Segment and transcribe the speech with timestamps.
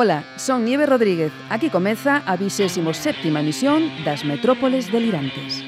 [0.00, 1.32] Ola, son Nieve Rodríguez.
[1.50, 5.58] Aquí comeza a 27ª emisión das Metrópoles Delirantes.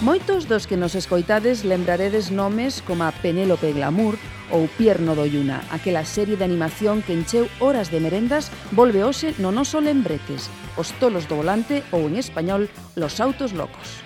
[0.00, 4.16] Moitos dos que nos escoitades lembraredes nomes como a Penélope Glamour
[4.48, 9.36] ou Pierno do Yuna, aquela serie de animación que encheu horas de merendas volve hoxe
[9.36, 10.48] no noso lembretes,
[10.80, 14.00] Os tolos do volante ou en español Los autos locos.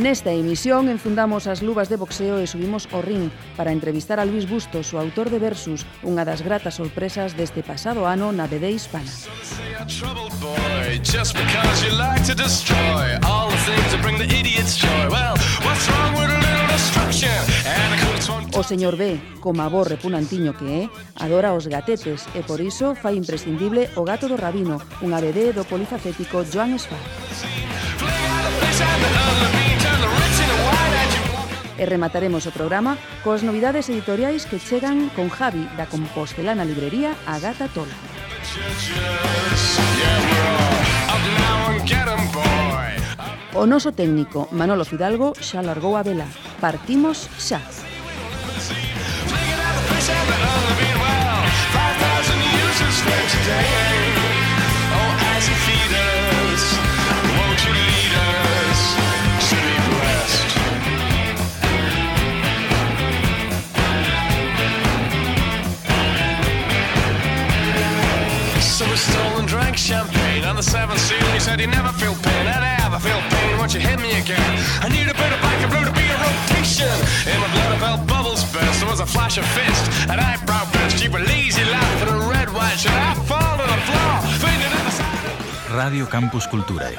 [0.00, 4.48] Nesta emisión enfundamos as luvas de boxeo e subimos o ring para entrevistar a Luis
[4.48, 9.04] Bustos, o autor de Versus, unha das gratas sorpresas deste pasado ano na BD Hispana.
[18.56, 20.82] O señor B, como avó repunantiño que é,
[21.20, 25.68] adora os gatetes e por iso fai imprescindible o gato do rabino, unha BD do
[25.68, 27.04] polifacético Joan Sfar.
[28.40, 29.69] Out fish and the other
[31.80, 37.40] E remataremos o programa coas novidades editoriais que chegan con Javi da Compostelana Librería a
[37.40, 37.96] Gata Tola.
[43.56, 46.28] O noso técnico Manolo Fidalgo xa largou a vela.
[46.60, 47.64] Partimos xa.
[53.30, 53.99] Today
[85.90, 86.94] Radio Campus Culturae.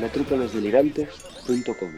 [0.00, 1.92] metrópolesdelirantes.com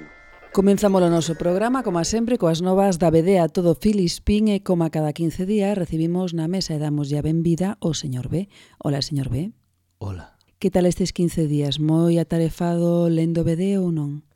[0.52, 4.92] Comenzamos o noso programa, como sempre, coas novas da BDA Todo Filispín e como a
[4.92, 8.52] cada 15 días recibimos na mesa e damos ya benvida ao señor B.
[8.84, 9.56] Hola, señor B.
[9.96, 10.36] Hola.
[10.60, 11.80] Que tal estes 15 días?
[11.80, 14.28] Moi atarefado lendo BD ou non?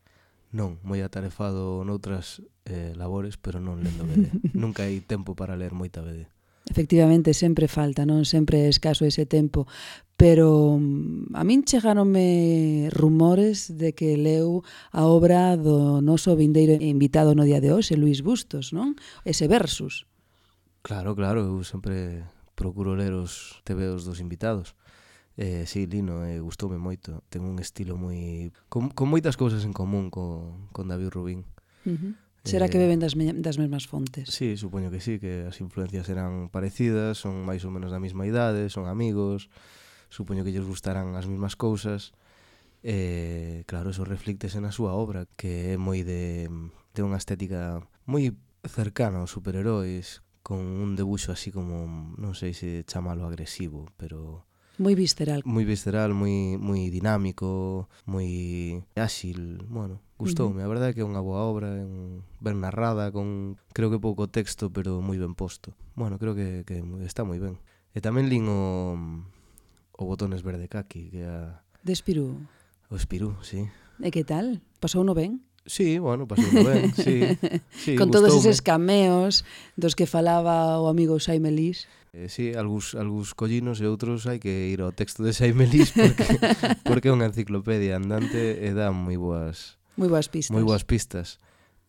[0.57, 4.33] Non, moi atarefado noutras eh, labores, pero non lendo BD.
[4.57, 6.33] Nunca hai tempo para ler moita BD.
[6.71, 8.23] Efectivamente, sempre falta, non?
[8.23, 9.67] Sempre é escaso ese tempo.
[10.15, 14.63] Pero mm, a min chegaronme rumores de que leu
[14.95, 18.95] a obra do noso vindeiro invitado no día de hoxe, Luis Bustos, non?
[19.27, 20.07] Ese versus.
[20.87, 22.23] Claro, claro, eu sempre
[22.55, 24.79] procuro ler os tebeos dos invitados.
[25.35, 27.27] Eh, sí, Lino, eh, gustoume moito.
[27.33, 28.53] Ten un estilo moi...
[28.71, 31.51] Con, con moitas cousas en común co, con David Rubín.
[31.83, 32.13] Uh -huh.
[32.45, 34.33] Será eh, que beben das, me, das mesmas fontes?
[34.33, 38.25] Sí, supoño que sí, que as influencias eran parecidas, son máis ou menos da mesma
[38.25, 39.53] idade, son amigos,
[40.09, 42.17] supoño que lles gustarán as mesmas cousas.
[42.81, 46.49] E, eh, claro, eso reflíctese na súa obra, que é moi de,
[46.97, 48.33] de unha estética moi
[48.65, 51.85] cercana aos superheróis, con un debuxo así como,
[52.17, 54.49] non sei se chamalo agresivo, pero...
[54.81, 55.45] Moi visceral.
[55.45, 60.69] Moi visceral, moi, moi dinámico, moi áxil, bueno, Gustoume, uh -huh.
[60.69, 63.97] a verdade é que é unha boa obra, é un ben narrada, con creo que
[63.97, 65.73] pouco texto, pero moi ben posto.
[65.97, 67.57] Bueno, creo que, que está moi ben.
[67.97, 68.95] E tamén lin o,
[69.97, 71.65] o Botones Verde Caqui, que a...
[71.81, 72.37] De Espirú.
[72.93, 73.67] O Espirú, sí.
[73.99, 74.61] E que tal?
[74.77, 75.41] Pasou no ben?
[75.65, 77.25] Sí, bueno, pasou no ben, sí.
[77.73, 78.13] sí con gustoume.
[78.13, 79.49] todos eses cameos
[79.81, 81.89] dos que falaba o amigo Xaime Lís.
[82.13, 85.97] Eh, sí, algúns, algúns collinos e outros hai que ir ao texto de Xaime Lís
[85.97, 86.27] porque,
[86.89, 90.53] porque é unha enciclopedia andante e dá moi boas Moi boas pistas.
[90.55, 91.41] Moi boas pistas.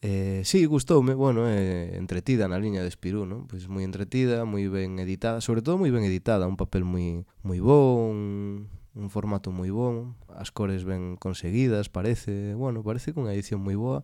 [0.01, 3.45] Eh, sí, gustoume, bueno, eh, entretida na liña de Espirú, non?
[3.45, 7.61] Pois moi entretida, moi ben editada, sobre todo moi ben editada, un papel moi moi
[7.61, 8.65] bo, un,
[8.97, 13.77] un formato moi bon, as cores ben conseguidas, parece, bueno, parece que unha edición moi
[13.77, 14.01] boa.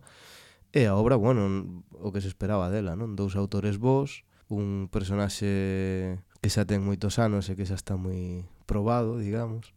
[0.70, 3.18] E a obra, bueno, o que se esperaba dela, non?
[3.18, 8.46] Dous autores vos, un personaxe que xa ten moitos anos e que xa está moi
[8.70, 9.74] probado, digamos.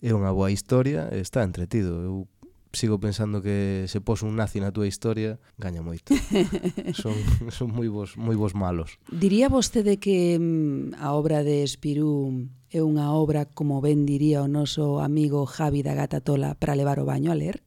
[0.00, 2.00] É unha boa historia, está entretido.
[2.00, 2.31] Eu
[2.72, 6.16] sigo pensando que se pos un nazi na túa historia, gaña moito.
[6.96, 7.14] son,
[7.52, 8.96] son moi vos, moi vos malos.
[9.12, 14.48] Diría vostede que mm, a obra de Espirú é unha obra, como ben diría o
[14.48, 17.60] noso amigo Javi da Gata Tola, para levar o baño a ler?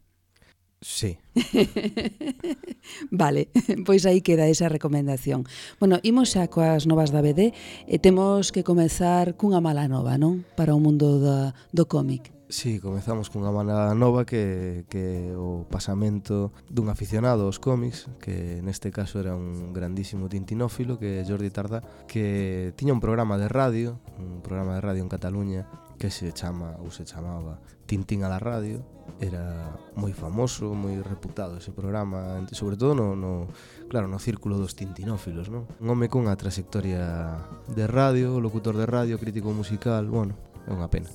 [0.82, 1.18] Sí.
[3.12, 3.50] vale,
[3.86, 5.46] pois aí queda esa recomendación.
[5.80, 7.58] Bueno, imos xa coas novas da BD
[7.90, 10.46] e temos que comezar cunha mala nova, non?
[10.54, 12.35] Para o mundo da, do cómic.
[12.56, 18.96] Sí, comezamos cunha manada nova que, que o pasamento dun aficionado aos cómics que neste
[18.96, 24.00] caso era un grandísimo tintinófilo que é Jordi Tardá que tiña un programa de radio
[24.16, 25.68] un programa de radio en Cataluña
[26.00, 27.60] que se chama ou se chamaba
[27.92, 28.88] Tintín a la radio
[29.20, 33.52] era moi famoso, moi reputado ese programa, sobre todo no, no
[33.92, 35.68] claro, no círculo dos tintinófilos, non?
[35.84, 37.36] Un home cunha trayectoria
[37.68, 41.12] de radio, locutor de radio, crítico musical, bueno, é unha pena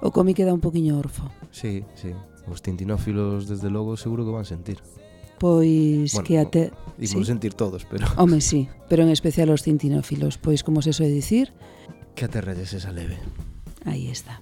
[0.00, 1.30] o cómic queda un poquinho orfo.
[1.50, 2.12] Sí, sí.
[2.46, 4.78] Os tintinófilos, desde logo, seguro que van sentir.
[5.38, 6.72] Pois bueno, que até...
[6.98, 7.24] Imos sí.
[7.24, 8.06] sentir todos, pero...
[8.16, 10.38] Home, sí, pero en especial os tintinófilos.
[10.38, 11.52] Pois, como se soe dicir...
[12.14, 13.18] Que aterralles esa leve.
[13.84, 14.40] Aí está.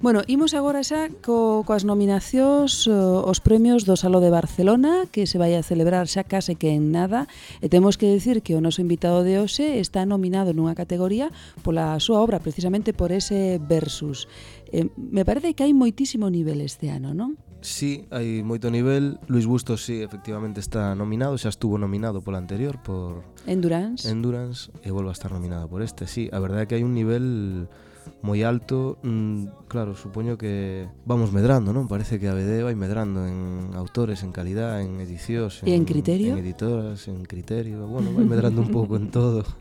[0.00, 5.28] Bueno, imos agora xa co, coas nominacións uh, os premios do Saló de Barcelona que
[5.28, 7.28] se vai a celebrar xa case que en nada
[7.60, 11.28] e temos que decir que o noso invitado de hoxe está nominado nunha categoría
[11.60, 14.24] pola súa obra, precisamente por ese versus.
[14.72, 17.36] Eh, me parece que hai moitísimo nivel este ano, non?
[17.60, 19.20] Sí, hai moito nivel.
[19.28, 23.20] Luis Bustos, sí, efectivamente está nominado, xa estuvo nominado pola anterior por...
[23.44, 24.08] Endurance.
[24.08, 26.32] Endurance, e volva a estar nominado por este, sí.
[26.32, 27.68] A verdade é que hai un nivel
[28.20, 31.86] moi alto mm, claro, supoño que vamos medrando, non?
[31.86, 36.34] Parece que a BD vai medrando en autores, en calidad, en edicións E en criterio?
[36.34, 39.44] En editoras, en criterio Bueno, vai medrando un pouco en todo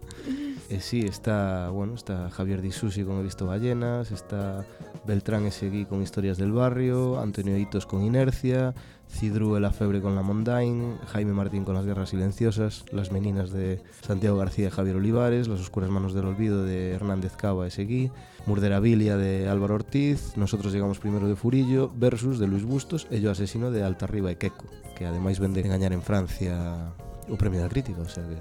[0.70, 4.70] E sí, está, bueno, está Javier Di Susi con He visto ballenas Está
[5.02, 8.78] Beltrán e Seguí con Historias del barrio Antonio Hitos con Inercia
[9.10, 13.52] Cidru e la febre con la Mondain, Jaime Martín con las guerras silenciosas, Las meninas
[13.52, 17.72] de Santiago García y Javier Olivares, Las oscuras manos del olvido de Hernández Cava e
[17.72, 18.12] Seguí,
[18.46, 23.32] Murderabilia de Álvaro Ortiz, Nosotros llegamos primero de Furillo, Versus de Luis Bustos e Yo
[23.32, 24.66] asesino de Altarriba e Queco,
[24.96, 26.94] que ademais vende engañar en Francia
[27.30, 28.38] o premio da crítica, o sea que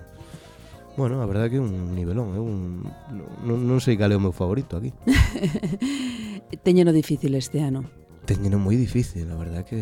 [0.99, 2.83] Bueno, a verdade que é un nivelón, é un
[3.47, 4.91] non, non sei cal é o meu favorito aquí.
[6.67, 7.87] Teñeno difícil este ano.
[8.27, 9.79] Teñeno moi difícil, a verdade que,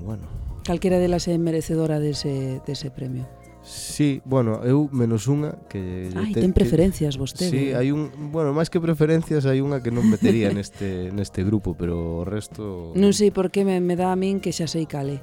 [0.00, 0.24] bueno.
[0.64, 3.28] Calquera delas é merecedora dese, dese premio.
[3.66, 7.50] Sí, bueno, eu menos unha que Ai, te, ten preferencias que, vostede.
[7.50, 7.74] Sí, eh.
[7.74, 12.22] hai un, bueno, máis que preferencias hai unha que non metería neste neste grupo, pero
[12.22, 15.18] o resto Non sei por que me, me dá a min que xa sei cale.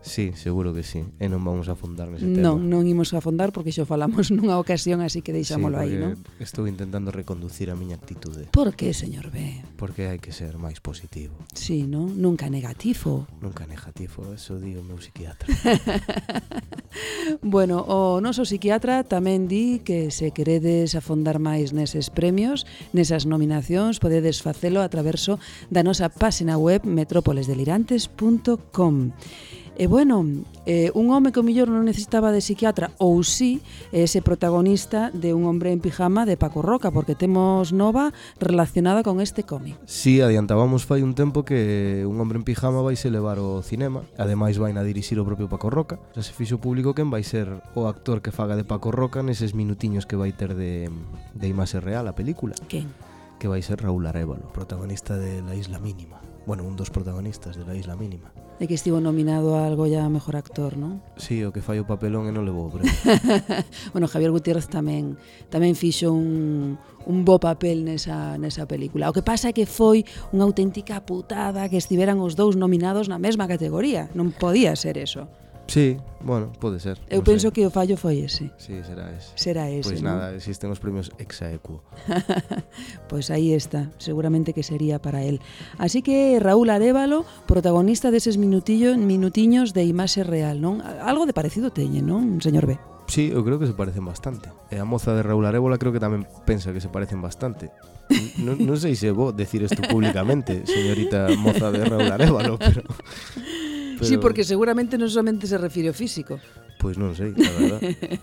[0.00, 1.04] Sí, seguro que sí.
[1.18, 2.38] E non vamos a afondar nese tema.
[2.38, 5.98] Non, non imos a afondar porque xo falamos nunha ocasión, así que deixámolo sí, aí,
[5.98, 6.14] non?
[6.38, 8.46] Estou intentando reconducir a miña actitude.
[8.54, 9.58] Por que, señor B?
[9.74, 11.34] Porque hai que ser máis positivo.
[11.50, 12.14] Sí, non?
[12.14, 13.26] Nunca negativo.
[13.42, 15.50] Nunca negativo, eso di o meu psiquiatra.
[17.42, 23.98] bueno, o noso psiquiatra tamén di que se queredes afondar máis neses premios, nesas nominacións,
[23.98, 25.42] podedes facelo a traverso
[25.74, 29.10] da nosa páxina web metrópolesdelirantes.com.
[29.78, 30.26] E bueno,
[30.66, 35.14] eh, un home que o millor non necesitaba de psiquiatra ou si sí, ese protagonista
[35.14, 38.10] de Un hombre en pijama de Paco Roca, porque temos nova
[38.42, 39.78] relacionada con este cómic.
[39.86, 43.62] Si, sí, adiantábamos fai un tempo que Un hombre en pijama vai se levar ao
[43.62, 46.02] cinema, ademais vai na dirixir o propio Paco Roca.
[46.10, 47.46] Xa se fixo público quen vai ser
[47.78, 50.90] o actor que faga de Paco Roca neses minutiños que vai ter de,
[51.38, 52.58] de imaxe real a película.
[52.66, 52.90] Quen?
[53.38, 56.18] Que vai ser Raúl Arevalo, protagonista de La Isla Mínima.
[56.50, 60.08] Bueno, un dos protagonistas de La Isla Mínima de que estivo nominado a algo ya
[60.10, 60.98] mejor actor, non?
[61.14, 62.90] Sí, o que fai o papelón e non levou o premio.
[63.94, 65.14] bueno, Javier Gutiérrez tamén
[65.48, 66.74] tamén fixo un,
[67.06, 69.08] un bo papel nesa, nesa película.
[69.08, 70.02] O que pasa é que foi
[70.34, 74.10] unha auténtica putada que estiveran os dous nominados na mesma categoría.
[74.18, 75.30] Non podía ser eso.
[75.68, 76.96] Sí, bueno, pode ser.
[77.12, 77.60] Eu penso sei.
[77.60, 78.48] que o fallo foi ese.
[78.56, 79.36] Sí, será ese.
[79.36, 80.16] Será ese, Pois pues ¿no?
[80.16, 81.84] nada, existen os premios Exaequo.
[83.04, 85.44] pois pues aí está, seguramente que sería para él.
[85.76, 90.80] Así que Raúl Arevalo, protagonista deses minutillo, minutiños de imaxe real, non?
[90.80, 92.80] Algo de parecido teñe, non, señor B?
[93.04, 94.48] Sí, eu creo que se parecen bastante.
[94.72, 97.68] E a moza de Raúl Arébola creo que tamén pensa que se parecen bastante.
[98.40, 102.88] Non, non sei se vou decir isto públicamente, señorita moza de Raúl Arévalo, pero...
[103.98, 104.06] Pero...
[104.06, 106.38] Sí, porque seguramente non somente se refire ao físico.
[106.78, 107.80] Pois non sei, a verdad.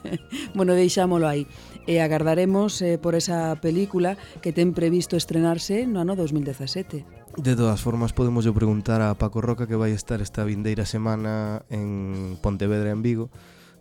[0.58, 1.44] bueno, deixámolo aí.
[1.84, 7.04] E agardaremos eh, por esa película que ten previsto estrenarse no ano 2017.
[7.36, 11.68] De todas formas, podemos yo preguntar a Paco Roca que vai estar esta vindeira semana
[11.68, 13.28] en Pontevedra en Vigo,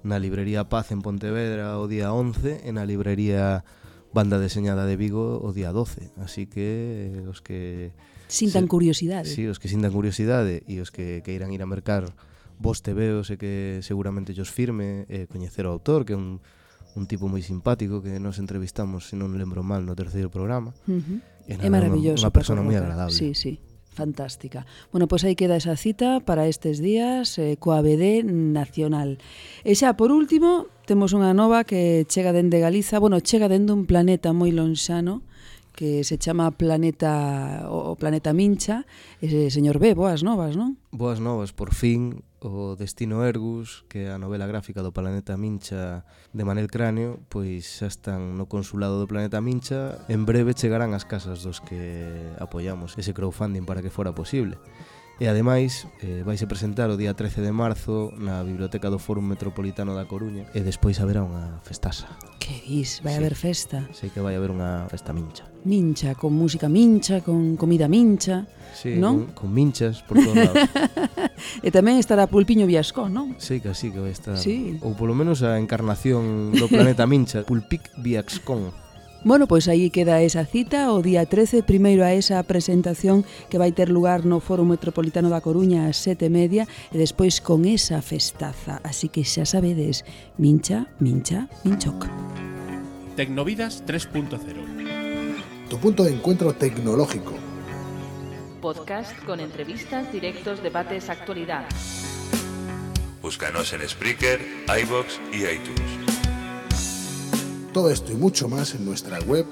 [0.02, 3.62] na librería Paz en Pontevedra o día 11 e na librería
[4.10, 6.18] Banda Deseñada de Vigo o día 12.
[6.18, 7.94] Así que eh, os que
[8.28, 9.28] Sintan sí, curiosidade.
[9.28, 12.12] Sí, os que sintan curiosidade e os que queiran ir a mercar
[12.59, 16.40] vos tebeos e que seguramente os firme e eh, coñecer o autor, que é un,
[16.95, 20.73] un tipo moi simpático que nos entrevistamos, se non lembro mal, no terceiro programa.
[20.87, 21.19] Uh -huh.
[21.45, 22.23] É, nada, é maravilloso.
[22.25, 23.14] Unha persona moi agradable.
[23.14, 23.61] Sí, sí
[23.95, 24.66] fantástica.
[24.90, 29.23] Bueno, pois pues aí queda esa cita para estes días eh, coa BD Nacional.
[29.62, 33.87] E xa, por último, temos unha nova que chega dende Galiza, bueno, chega dende un
[33.87, 35.23] planeta moi lonxano,
[35.75, 38.87] que se chama Planeta o Planeta Mincha.
[39.21, 40.78] ese señor B, boas novas, non?
[40.95, 46.07] Boas novas, por fin, o Destino Ergus, que é a novela gráfica do Planeta Mincha
[46.31, 49.99] de Manel Cráneo, pois xa están no consulado do Planeta Mincha.
[50.07, 54.61] En breve chegarán as casas dos que apoiamos ese crowdfunding para que fora posible.
[55.23, 59.95] E ademais, eh, vaise presentar o día 13 de marzo na Biblioteca do Fórum Metropolitano
[59.95, 62.11] da Coruña e despois haberá unha festasa.
[62.43, 62.99] Que dis?
[62.99, 63.19] Vai sí.
[63.23, 63.87] haber festa?
[63.95, 68.97] Sei que vai haber unha festa mincha mincha, con música mincha, con comida mincha, sí,
[68.97, 69.33] non?
[69.33, 70.56] Con, con minchas por todos lados.
[71.66, 73.26] e tamén estará Pulpiño Viascón, non?
[73.40, 74.37] Sí, que así que vai estar.
[74.37, 74.76] Sí.
[74.85, 78.85] Ou polo menos a encarnación do planeta mincha, Pulpic Viascón.
[79.25, 83.73] Bueno, pois aí queda esa cita o día 13, primeiro a esa presentación que vai
[83.73, 88.85] ter lugar no Foro Metropolitano da Coruña ás sete media e despois con esa festaza.
[88.85, 90.04] Así que xa sabedes,
[90.37, 92.04] mincha, mincha, minchoc.
[93.16, 95.03] Tecnovidas 3.0
[95.75, 97.33] Tu punto de encuentro tecnológico.
[98.61, 101.64] Podcast con entrevistas, directos, debates, actualidad.
[103.21, 105.81] Búscanos en Spreaker, iBox y iTunes.
[107.73, 109.47] Todo esto y mucho más en nuestra web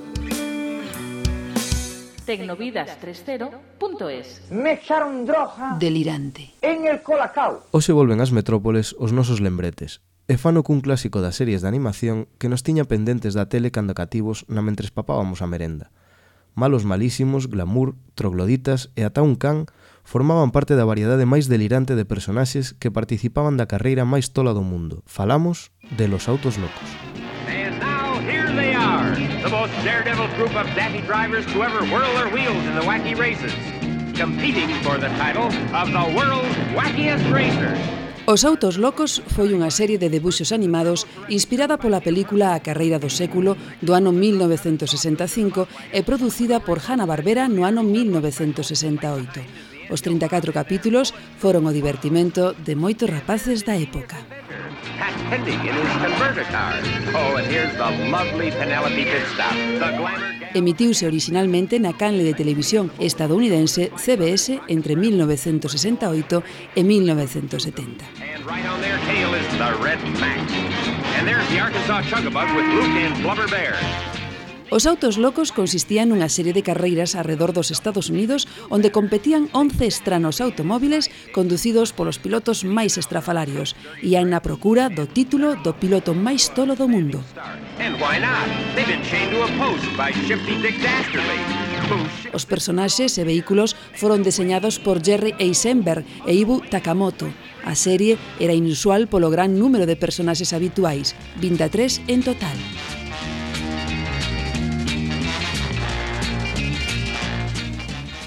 [2.24, 4.42] Tecnovidas30.es.
[4.52, 6.54] Me echaron droga Delirante.
[6.62, 7.64] en el colacao.
[7.72, 10.02] Hoxe volven ás metrópoles os nosos lembretes.
[10.30, 13.98] E fano cun clásico das series de animación que nos tiña pendentes da tele cando
[13.98, 15.90] cativos na mentres papábamos a merenda.
[16.54, 19.66] Malos malísimos, glamour, trogloditas e ata un can
[20.04, 24.60] formaban parte da variedade máis delirante de personaxes que participaban da carreira máis tola do
[24.60, 25.00] mundo.
[25.08, 26.90] Falamos de Los Autos Locos.
[27.48, 32.12] And now here they are, the most daredevil group of daffy drivers to ever whirl
[32.18, 33.54] their wheels in the wacky races,
[34.12, 37.80] competing for the title of the world's wackiest racers.
[38.24, 43.10] Os Autos Locos foi unha serie de debuxos animados inspirada pola película A Carreira do
[43.10, 49.90] Século do ano 1965 e producida por Hanna-Barbera no ano 1968.
[49.90, 51.10] Os 34 capítulos
[51.42, 54.41] foron o divertimento de moitos rapaces da época.
[54.98, 56.74] Pat Pending in his converter car.
[57.14, 60.32] Oh, and here's the lovely Penelope Pitstop, the glamour...
[60.54, 66.42] Emitiuse originalmente na canle de televisión estadounidense CBS entre 1968
[66.76, 68.04] e 1970.
[68.20, 70.52] And right on their tail is the Red Max.
[71.16, 74.11] And there's the Arkansas Chugabug with Luke and Blubber Bear.
[74.72, 79.84] Os autos locos consistían nunha serie de carreiras arredor dos Estados Unidos onde competían 11
[79.84, 86.48] estranos automóviles conducidos polos pilotos máis estrafalarios e na procura do título do piloto máis
[86.56, 87.20] tolo do mundo.
[92.32, 97.28] Os personaxes e vehículos foron deseñados por Jerry Eisenberg e Ibu Takamoto.
[97.60, 101.12] A serie era inusual polo gran número de personaxes habituais,
[101.44, 102.56] 23 en total.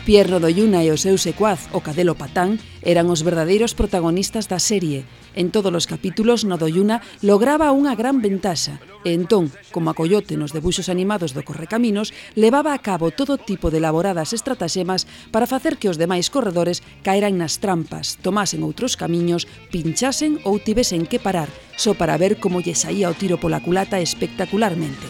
[0.06, 4.62] Pierro do Yuna e o seu secuaz, o Cadelo Patán, eran os verdadeiros protagonistas da
[4.62, 5.02] serie.
[5.34, 10.38] En todos os capítulos, no Doyuna lograba unha gran ventaxa, e entón, como a coyote
[10.38, 15.82] nos debuxos animados do Correcaminos, levaba a cabo todo tipo de elaboradas estrataxemas para facer
[15.82, 21.50] que os demais corredores caeran nas trampas, tomasen outros camiños, pinchasen ou tivesen que parar,
[21.82, 25.10] só para ver como lle saía o tiro pola culata espectacularmente.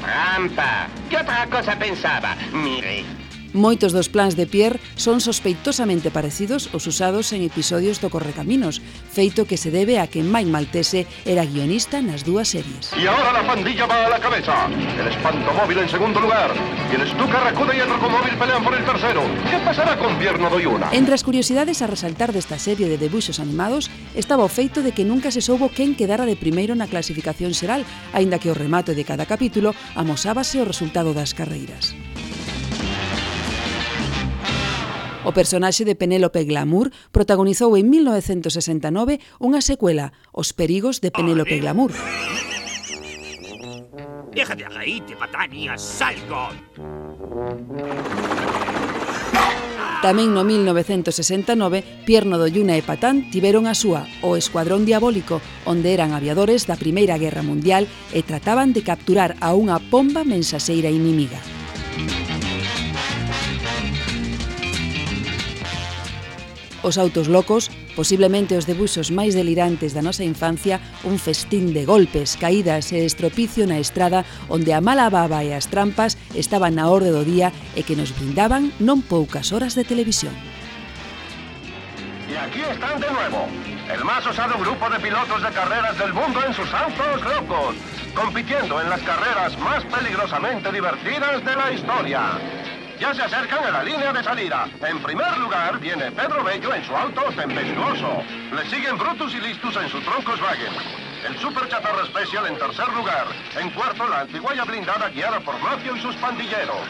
[0.00, 0.88] Trampa!
[1.12, 2.32] Que outra cosa pensaba?
[2.56, 3.04] Mire,
[3.54, 8.82] Moitos dos plans de Pierre son sospeitosamente parecidos aos usados en episodios do Correcaminos,
[9.14, 12.90] feito que se debe a que Mike Maltese era guionista nas dúas series.
[12.98, 14.66] E agora la pandilla va a la cabeza.
[14.98, 16.50] El espantomóvil en segundo lugar.
[16.90, 19.22] Y el Stuka Racuda y el Rocomóvil pelean por el tercero.
[19.46, 20.90] ¿Qué pasará con Pierno Doyuna?
[20.90, 23.86] Entre as curiosidades a resaltar desta serie de debuxos animados
[24.18, 27.86] estaba o feito de que nunca se soubo quen quedara de primeiro na clasificación xeral,
[28.10, 31.94] aínda que o remate de cada capítulo amosábase o resultado das carreiras.
[35.24, 41.96] O personaxe de Penélope Glamour protagonizou en 1969 unha secuela, Os perigos de Penélope Glamour.
[44.36, 46.52] Deja de agaite, Patania, salgo.
[50.04, 55.96] Tamén no 1969, Pierno do Yuna e Patán tiveron a súa O Escuadrón Diabólico, onde
[55.96, 61.40] eran aviadores da Primeira Guerra Mundial e trataban de capturar a unha pomba mensaseira inimiga.
[66.84, 72.36] Os autos locos, posiblemente os debuxos máis delirantes da nosa infancia, un festín de golpes,
[72.36, 77.08] caídas e estropicio na estrada onde a mala baba e as trampas estaban na orde
[77.08, 80.36] do día e que nos brindaban non poucas horas de televisión.
[82.28, 83.48] Y aquí están de nuevo,
[83.88, 87.80] el más osado grupo de pilotos de carreras del mundo en sus autos locos,
[88.12, 92.20] compitiendo en las carreras más peligrosamente divertidas de la historia.
[92.98, 94.68] Ya se acercan a la línea de salida.
[94.80, 98.22] En primer lugar viene Pedro Bello en su auto tempestuoso.
[98.54, 100.72] Le siguen Brutus y Listus en su Troncoswagen.
[101.26, 103.26] El Super Chatarra Special en tercer lugar.
[103.58, 106.86] En cuarto, la antiguaya blindada guiada por Macio y sus pandilleros.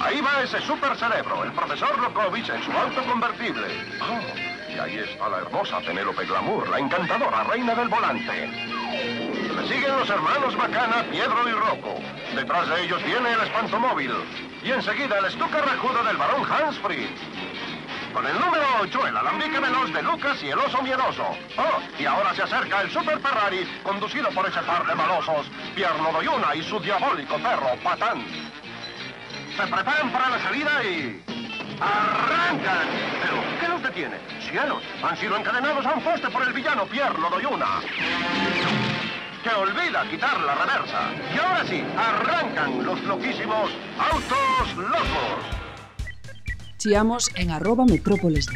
[0.00, 3.68] Ahí va ese super cerebro, el profesor Lokovich en su auto convertible.
[3.68, 8.46] Y ahí está la hermosa Penélope Glamour, la encantadora reina del volante.
[8.46, 11.94] Le siguen los hermanos Bacana, Piedro y Rocco.
[12.34, 14.12] Detrás de ellos viene el espantomóvil.
[14.62, 17.08] Y enseguida el estuca rajudo del barón Hansfree.
[18.12, 21.24] Con el número 8, el alambique veloz de Lucas y el oso miedoso.
[21.56, 26.10] Oh, y ahora se acerca el Super Ferrari, conducido por ese par de malosos, Pierno
[26.12, 28.24] Doyuna y su diabólico perro, Patán.
[29.56, 31.22] Se preparan para la salida y...
[31.80, 33.09] ¡Arrancan!
[33.90, 34.16] ¿Pero qué los detiene?
[34.50, 34.82] ¡Cielos!
[35.02, 37.80] Han sido encadenados a un poste por el villano Pierno Doyuna.
[39.42, 41.10] Que olvida quitar la reversa.
[41.34, 45.44] Y ahora sí, arrancan los loquísimos autos locos.
[46.78, 48.46] Chiamos en arroba metrópoles.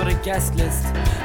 [0.00, 1.19] For the guest list,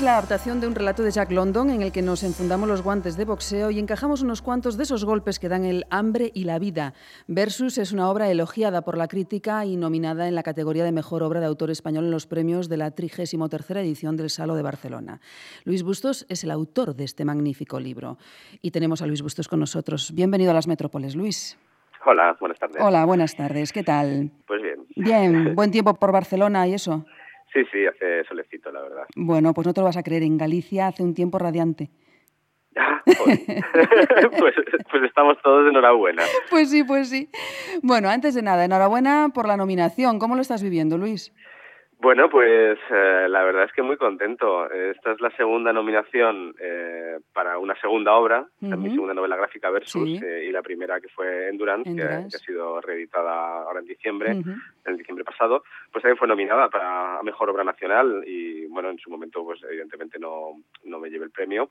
[0.00, 2.82] es la adaptación de un relato de Jack London en el que nos enfundamos los
[2.82, 6.44] guantes de boxeo y encajamos unos cuantos de esos golpes que dan el hambre y
[6.44, 6.94] la vida.
[7.26, 11.22] Versus es una obra elogiada por la crítica y nominada en la categoría de mejor
[11.22, 13.34] obra de autor español en los premios de la 33
[13.76, 15.20] edición del Salo de Barcelona.
[15.64, 18.16] Luis Bustos es el autor de este magnífico libro
[18.62, 20.14] y tenemos a Luis Bustos con nosotros.
[20.14, 21.58] Bienvenido a las Metrópoles, Luis.
[22.06, 22.76] Hola, buenas tardes.
[22.80, 23.70] Hola, buenas tardes.
[23.70, 24.30] ¿Qué tal?
[24.46, 24.86] Pues bien.
[24.96, 27.04] Bien, buen tiempo por Barcelona y eso.
[27.52, 29.04] Sí, sí, hace solecito, la verdad.
[29.16, 31.90] Bueno, pues no te lo vas a creer, en Galicia hace un tiempo radiante.
[32.76, 34.54] Ah, pues,
[34.90, 36.22] pues estamos todos enhorabuena.
[36.48, 37.28] Pues sí, pues sí.
[37.82, 40.18] Bueno, antes de nada, enhorabuena por la nominación.
[40.20, 41.32] ¿Cómo lo estás viviendo, Luis?
[42.00, 44.70] Bueno, pues eh, la verdad es que muy contento.
[44.70, 48.76] Esta es la segunda nominación eh, para una segunda obra, uh -huh.
[48.78, 50.18] mi segunda novela gráfica Versus, sí.
[50.24, 54.32] eh, y la primera que fue Endurance, que, que, ha sido reeditada ahora en diciembre,
[54.32, 54.62] uh -huh.
[54.86, 59.10] en diciembre pasado, pues también fue nominada para Mejor Obra Nacional y, bueno, en su
[59.10, 60.52] momento, pues evidentemente no,
[60.84, 61.68] no me llevé el premio,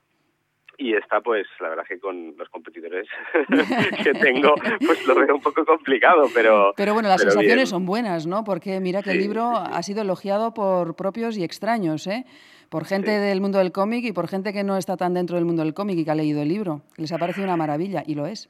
[0.80, 3.06] y esta pues la verdad que con los competidores
[4.02, 7.66] que tengo pues lo veo un poco complicado pero pero bueno las pero sensaciones bien.
[7.66, 9.72] son buenas no porque mira que sí, el libro sí, sí.
[9.74, 12.24] ha sido elogiado por propios y extraños eh
[12.70, 15.44] por gente del mundo del cómic y por gente que no está tan dentro del
[15.44, 18.14] mundo del cómic y que ha leído el libro les ha parecido una maravilla y
[18.14, 18.48] lo es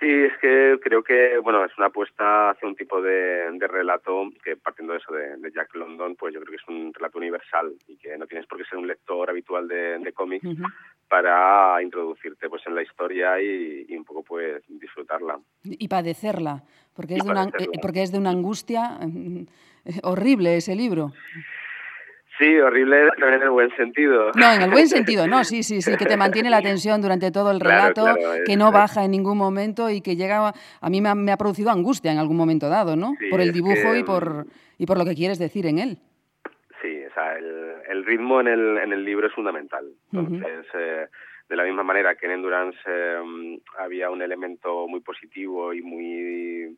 [0.00, 4.28] Sí, es que creo que, bueno, es una apuesta hacia un tipo de, de relato
[4.42, 7.16] que partiendo de eso de, de, Jack London, pues yo creo que es un relato
[7.16, 10.50] universal y que no tienes por qué ser un lector habitual de, de cómics uh
[10.50, 10.72] -huh.
[11.14, 15.38] Para introducirte pues en la historia y, y, un poco pues disfrutarla.
[15.62, 18.98] Y padecerla, porque es, de una, eh, porque es de una angustia
[20.02, 21.12] horrible ese libro.
[22.36, 24.32] Sí, horrible también en el buen sentido.
[24.34, 27.30] No, en el buen sentido, no, sí, sí, sí, que te mantiene la tensión durante
[27.30, 30.90] todo el relato, claro, claro, que no baja en ningún momento y que llega, a
[30.90, 33.12] mí me ha, me ha producido angustia en algún momento dado, ¿no?
[33.20, 34.48] Sí, por el dibujo que, y, por,
[34.78, 35.98] y por lo que quieres decir en él.
[38.04, 39.86] El ritmo en el, en el libro es fundamental.
[40.12, 41.04] Entonces, uh -huh.
[41.04, 41.08] eh,
[41.48, 46.76] de la misma manera que en Endurance eh, había un elemento muy positivo y muy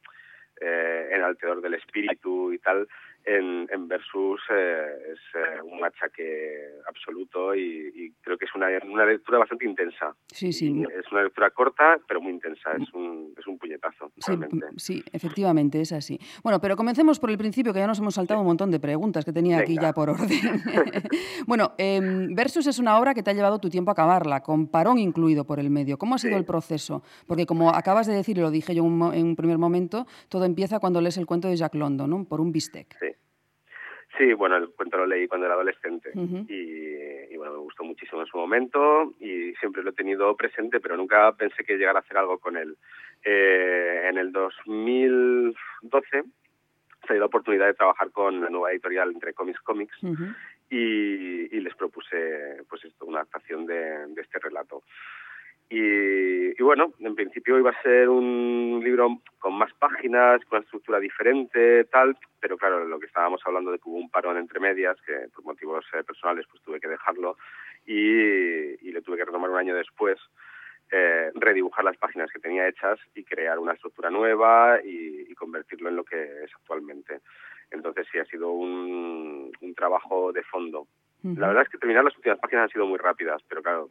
[0.60, 2.86] eh, enaltecedor del espíritu y tal,
[3.26, 8.68] en, en Versus eh, es eh, un machaque absoluto y, y, creo que es una,
[8.88, 10.14] una lectura bastante intensa.
[10.28, 10.84] Sí, sí.
[10.96, 12.70] Es una lectura corta, pero muy intensa.
[12.80, 14.12] Es un, es un puñetazo.
[14.18, 14.32] Sí,
[14.76, 16.18] sí, efectivamente, es así.
[16.44, 19.24] Bueno, pero comencemos por el principio, que ya nos hemos saltado un montón de preguntas
[19.24, 19.64] que tenía Venga.
[19.64, 20.28] aquí ya por orden.
[21.46, 24.68] bueno, eh, Versus es una obra que te ha llevado tu tiempo a acabarla, con
[24.68, 25.98] parón incluido por el medio.
[25.98, 26.38] ¿Cómo ha sido sí.
[26.38, 27.02] el proceso?
[27.26, 30.78] Porque como acabas de decir, y lo dije yo en un primer momento, todo empieza
[30.78, 32.24] cuando lees el cuento de Jack London, ¿no?
[32.24, 32.96] Por un bistec.
[33.00, 33.15] Sí.
[34.16, 36.46] Sí, bueno, el cuento lo leí cuando era adolescente uh -huh.
[36.48, 40.80] y, y, bueno, me gustó muchísimo en su momento y siempre lo he tenido presente,
[40.80, 42.76] pero nunca pensé que llegara a hacer algo con él.
[43.24, 46.22] Eh, en el 2012
[47.06, 50.34] se dio la oportunidad de trabajar con la nueva editorial entre Comics Comics uh -huh.
[50.70, 54.82] y, y, les propuse pues esto, una adaptación de, de este relato.
[55.68, 60.64] Y, y, bueno, en principio iba a ser un libro con más páginas, con una
[60.64, 64.60] estructura diferente, tal, pero claro, lo que estábamos hablando de que hubo un parón entre
[64.60, 67.36] medias, que por motivos eh, personales pues tuve que dejarlo
[67.84, 67.98] y,
[68.88, 70.18] y le tuve que retomar un año después,
[70.92, 75.88] eh, redibujar las páginas que tenía hechas y crear una estructura nueva y, y convertirlo
[75.88, 77.22] en lo que es actualmente.
[77.72, 80.86] Entonces sí, ha sido un, un trabajo de fondo.
[81.24, 81.38] Uh -huh.
[81.40, 83.88] La verdad es que terminar las últimas páginas han sido muy rápidas, pero claro,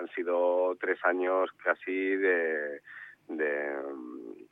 [0.00, 2.80] han sido tres años casi de,
[3.28, 3.72] de,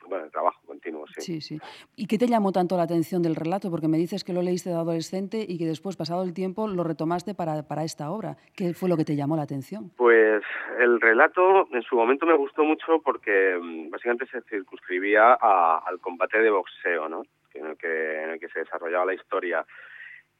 [0.07, 1.21] bueno, de trabajo continuo, sí.
[1.21, 1.59] Sí, sí.
[1.95, 3.69] ¿Y qué te llamó tanto la atención del relato?
[3.69, 6.83] Porque me dices que lo leíste de adolescente y que después, pasado el tiempo, lo
[6.83, 8.37] retomaste para, para esta obra.
[8.55, 9.91] ¿Qué fue lo que te llamó la atención?
[9.97, 10.43] Pues
[10.79, 15.99] el relato en su momento me gustó mucho porque mm, básicamente se circunscribía a, al
[15.99, 17.23] combate de boxeo, ¿no?
[17.53, 19.65] En el, que, en el que se desarrollaba la historia.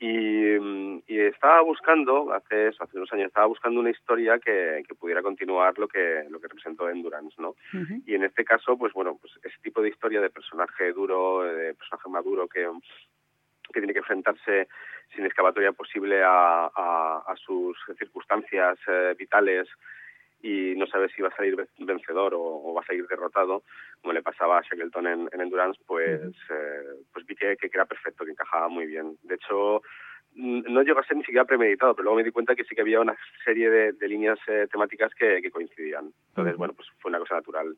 [0.02, 0.56] Y,
[1.08, 5.22] y, estaba buscando, hace eso, hace unos años, estaba buscando una historia que, que pudiera
[5.22, 7.50] continuar lo que, lo que representó Endurance, ¿no?
[7.50, 8.04] Uh -huh.
[8.06, 11.74] Y en este caso, pues bueno, pues ese tipo de historia de personaje duro, de
[11.74, 12.66] personaje maduro que,
[13.74, 14.70] que tiene que enfrentarse
[15.14, 19.68] sin escapatoria posible a, a, a sus circunstancias eh, vitales
[20.42, 23.64] y no sabe si va a salir vencedor o, o, va a salir derrotado,
[24.02, 27.86] como le pasaba a Shackleton en, en Endurance, pues, eh, pues vi que, que, era
[27.86, 29.18] perfecto, que encajaba muy bien.
[29.24, 29.82] De hecho,
[30.36, 32.82] no llegó a ser ni siquiera premeditado, pero luego me di cuenta que sí que
[32.82, 36.14] había una serie de, de líneas eh, temáticas que, que, coincidían.
[36.30, 37.76] Entonces, bueno, pues fue una cosa natural.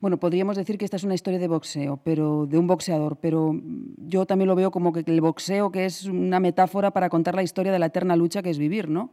[0.00, 3.52] Bueno, podríamos decir que esta es una historia de boxeo, pero de un boxeador, pero
[3.98, 7.42] yo también lo veo como que el boxeo que es una metáfora para contar la
[7.42, 9.12] historia de la eterna lucha que es vivir, ¿no?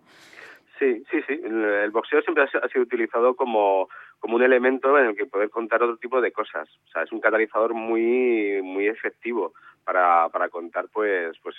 [0.79, 1.39] Sí, sí, sí.
[1.43, 3.87] El boxeo siempre ha sido utilizado como,
[4.19, 6.67] como un elemento en el que poder contar otro tipo de cosas.
[6.85, 9.53] O sea, es un catalizador muy, muy efectivo
[9.85, 11.55] para, para contar, pues, pues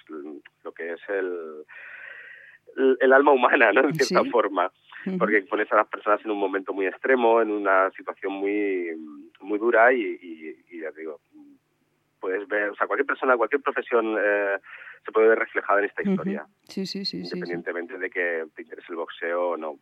[0.64, 1.64] lo que es el,
[2.76, 3.82] el, el alma humana, ¿no?
[3.82, 4.30] En cierta Sí.
[4.30, 4.70] forma.
[5.20, 8.90] Porque pones a las personas en un momento muy extremo, en una situación muy,
[9.40, 11.20] muy dura y, y- y ya te digo,
[12.20, 14.58] puedes ver, o sea, cualquier persona, cualquier profesión eh,
[15.04, 16.52] se puede ver reflejada en esta historia, Ujú.
[16.68, 17.34] Sí, sí, sí, sí, sí.
[17.34, 19.78] independientemente de que te interese el boxeo o no.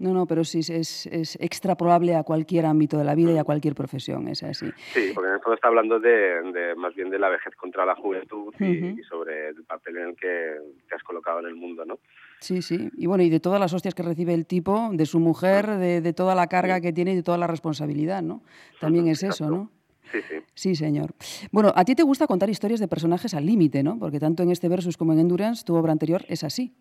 [0.00, 3.42] No, no, pero sí, es, es extrapolable a cualquier ámbito de la vida y a
[3.42, 4.70] cualquier profesión, es así.
[4.94, 7.84] Sí, porque en el fondo está hablando de, de más bien de la vejez contra
[7.84, 9.00] la juventud y, Ujú.
[9.00, 10.54] y sobre el papel en el que
[10.88, 11.98] te has colocado en el mundo, ¿no?
[12.38, 12.88] Sí, sí.
[12.96, 16.00] Y bueno, y de todas las hostias que recibe el tipo, de su mujer, de,
[16.00, 18.42] de toda la carga que tiene y de toda la responsabilidad, ¿no?
[18.78, 19.72] También es eso, ¿no?
[20.12, 20.36] Sí, sí.
[20.54, 21.10] Sí, señor.
[21.52, 23.98] Bueno, a ti te gusta contar historias de personajes al límite, ¿no?
[23.98, 26.74] Porque tanto en este Versus como en Endurance, tu obra anterior es así.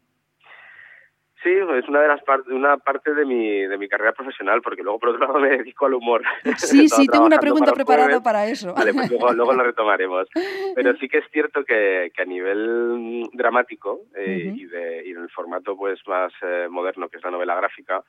[1.43, 4.81] Sí, es una de las par- una parte de mi, de mi carrera profesional, porque
[4.81, 6.23] luego por otro lado me dedico al humor.
[6.57, 8.23] Sí, sí, tengo una pregunta para preparada Jueves.
[8.23, 8.73] para eso.
[8.73, 10.27] Vale, pues luego, luego lo retomaremos.
[10.75, 15.11] Pero sí que es cierto que, que a nivel mm, dramático eh, y, de, y
[15.11, 18.03] en el formato pues más eh, moderno que es la novela gráfica,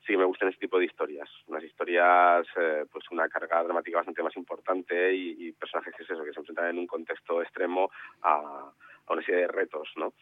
[0.00, 1.28] sí que me gustan este tipo de historias.
[1.46, 6.10] Unas historias, eh, pues una carga dramática bastante más importante y, y personajes que es
[6.10, 7.90] eso, que se enfrentan en un contexto extremo
[8.22, 8.72] a,
[9.06, 10.12] a una serie de retos, ¿no?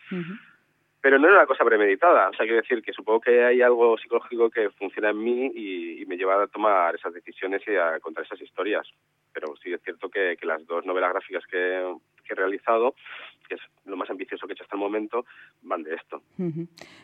[1.01, 2.29] pero no era una cosa premeditada.
[2.29, 6.03] O sea, quiero decir que supongo que hay algo psicológico que funciona en mí y,
[6.03, 8.87] y me lleva a tomar esas decisiones y a contar esas historias.
[9.33, 11.95] Pero sí es cierto que, que las dos novelas gráficas que,
[12.29, 12.95] que he realizado,
[13.49, 15.25] que es lo más ambicioso que he hecho hasta el momento,
[15.63, 16.21] van de esto.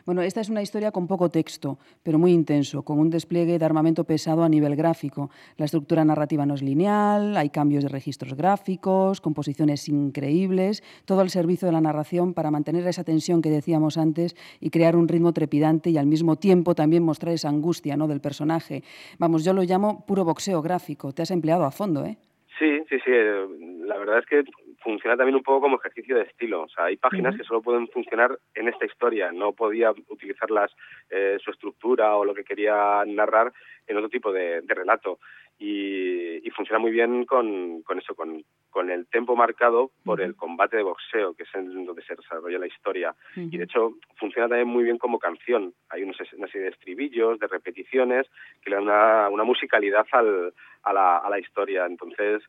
[0.05, 3.65] Bueno, esta es una historia con poco texto, pero muy intenso, con un despliegue de
[3.65, 5.31] armamento pesado a nivel gráfico.
[5.57, 11.29] La estructura narrativa no es lineal, hay cambios de registros gráficos, composiciones increíbles, todo al
[11.31, 15.33] servicio de la narración para mantener esa tensión que decíamos antes y crear un ritmo
[15.33, 18.07] trepidante y al mismo tiempo también mostrar esa angustia ¿no?
[18.07, 18.83] del personaje.
[19.17, 21.11] Vamos, yo lo llamo puro boxeo gráfico.
[21.11, 22.17] Te has empleado a fondo, ¿eh?
[22.59, 23.11] Sí, sí, sí.
[23.11, 23.47] eh,
[23.85, 24.43] La verdad es que
[24.85, 26.61] funciona también un poco como ejercicio de estilo.
[26.61, 29.31] O sea, hay páginas que solo pueden funcionar en esta historia.
[29.31, 30.71] No podía utilizarlas,
[31.09, 33.51] eh, su estructura o lo que quería narrar
[33.87, 35.17] en otro tipo de, de relato.
[35.57, 40.35] Y, y funciona muy bien con, con eso, con, con el tempo marcado por el
[40.35, 43.15] combate de boxeo, que es en donde se desarrolla la historia.
[43.35, 45.73] Y de hecho funciona también muy bien como canción.
[45.89, 48.27] Hay una serie de estribillos, de repeticiones,
[48.61, 51.85] que le dan una, una musicalidad al, a, la, a la historia.
[51.85, 52.43] Entonces,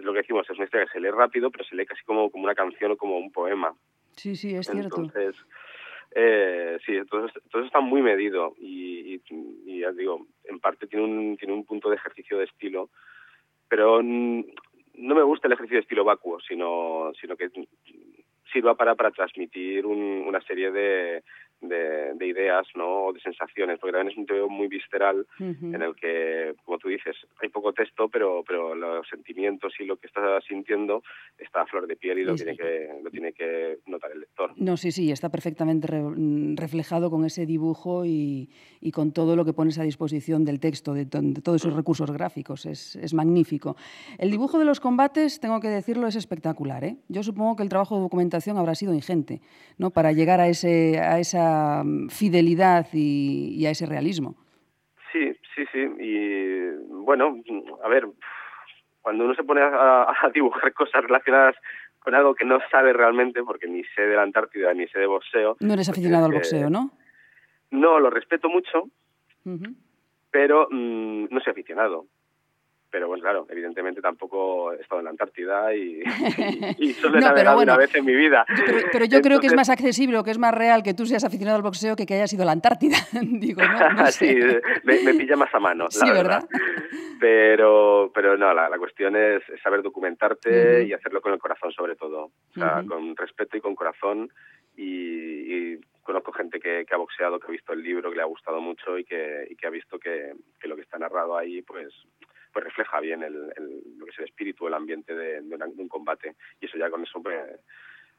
[0.00, 2.02] es lo que decimos, es una historia que se lee rápido, pero se lee casi
[2.04, 3.74] como, como una canción o como un poema.
[4.16, 4.96] Sí, sí, es cierto.
[5.00, 5.36] Entonces,
[6.14, 9.22] eh, sí, entonces, entonces está muy medido y, y,
[9.66, 12.90] y ya digo, en parte tiene un, tiene un punto de ejercicio de estilo,
[13.68, 17.48] pero no me gusta el ejercicio de estilo vacuo, sino, sino que
[18.52, 21.22] sirva para, para transmitir un- una serie de,
[21.60, 23.06] de, de ideas ¿no?
[23.06, 25.66] o de sensaciones, porque también es un tema muy visceral Ujú.
[25.74, 29.96] en el que, como tú dices, hay poco texto, pero, pero los sentimientos y lo
[29.96, 31.02] que estás sintiendo
[31.38, 34.20] está a flor de piel y lo, Sí, tiene, que, lo tiene que notar el
[34.20, 34.52] lector.
[34.56, 38.48] No, sí, sí, está perfectamente re- mm, reflejado con ese dibujo y,
[38.80, 41.74] y con todo lo que pones a disposición del texto, de, ton- de todos esos
[41.76, 42.64] recursos gráficos.
[42.66, 43.76] Es, es magnífico.
[44.18, 46.84] El dibujo de los combates, tengo que decirlo, es espectacular.
[46.84, 46.96] ¿eh?
[47.08, 49.40] Yo supongo que el trabajo de documentación habrá sido ingente
[49.78, 49.90] ¿no?
[49.90, 51.49] para llegar a, ese, a esa
[52.08, 54.36] fidelidad y, y a ese realismo.
[55.12, 55.78] Sí, sí, sí.
[55.98, 56.70] Y
[57.04, 57.36] bueno,
[57.84, 58.06] a ver,
[59.02, 61.56] cuando uno se pone a, a dibujar cosas relacionadas
[61.98, 65.06] con algo que no sabe realmente, porque ni sé de la Antártida ni sé de
[65.06, 65.56] boxeo.
[65.60, 66.90] No eres pues aficionado al que- boxeo, ¿no?
[67.70, 68.88] No, lo respeto mucho,
[70.30, 72.06] pero mm, no soy aficionado.
[72.90, 77.20] Pero bueno, claro, evidentemente tampoco he estado en la Antártida y, y, y solo he
[77.20, 78.44] No, navegado bueno, una vez en mi vida.
[78.66, 80.92] Pero, pero yo creo que es Entonces- más accesible o que es más real que
[80.94, 82.96] tú seas aficionado al boxeo que que hayas ido a la Antártida.
[83.22, 84.12] Digo, no, no sé.
[84.12, 84.34] sí,
[84.82, 86.42] me, me pilla más a mano, la Sí, verdad.
[87.18, 90.88] Pero, pero no, la, la cuestión es saber documentarte Ujú.
[90.88, 92.24] y hacerlo con el corazón sobre todo.
[92.24, 92.88] O sea, Ujú.
[92.88, 94.30] con respeto y con corazón.
[94.76, 98.22] Y, y conozco gente que, que ha boxeado, que ha visto el libro, que le
[98.22, 101.36] ha gustado mucho y que, y que ha visto que, que lo que está narrado
[101.36, 101.88] ahí, pues
[102.52, 105.66] pues refleja bien el, el- lo que es el espíritu, el ambiente de, de una-
[105.66, 106.36] de un combate.
[106.60, 107.38] Y eso ya con eso, pues,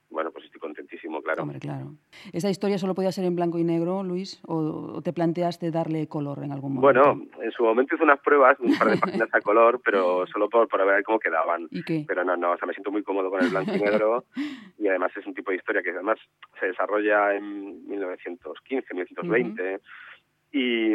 [0.10, 1.44] bueno, pues estoy contentísimo, claro.
[1.44, 1.94] Hombre, claro.
[2.34, 4.42] ¿Esta historia solo podía ser en blanco y negro, Luis?
[4.46, 4.58] ¿O,
[4.98, 7.02] o te planteaste darle color en algún momento?
[7.16, 10.50] Bueno, en su momento hice unas pruebas, un par de páginas a color, pero solo
[10.50, 11.66] por, por ver cómo quedaban.
[11.72, 12.04] ¿Y qué?
[12.06, 14.26] Pero no, no, o sea, me siento muy cómodo con el blanco y negro
[14.78, 16.20] y además es un tipo de historia que además
[16.60, 19.80] se desarrolla en 1915, 1920 y, mm,
[20.54, 20.92] y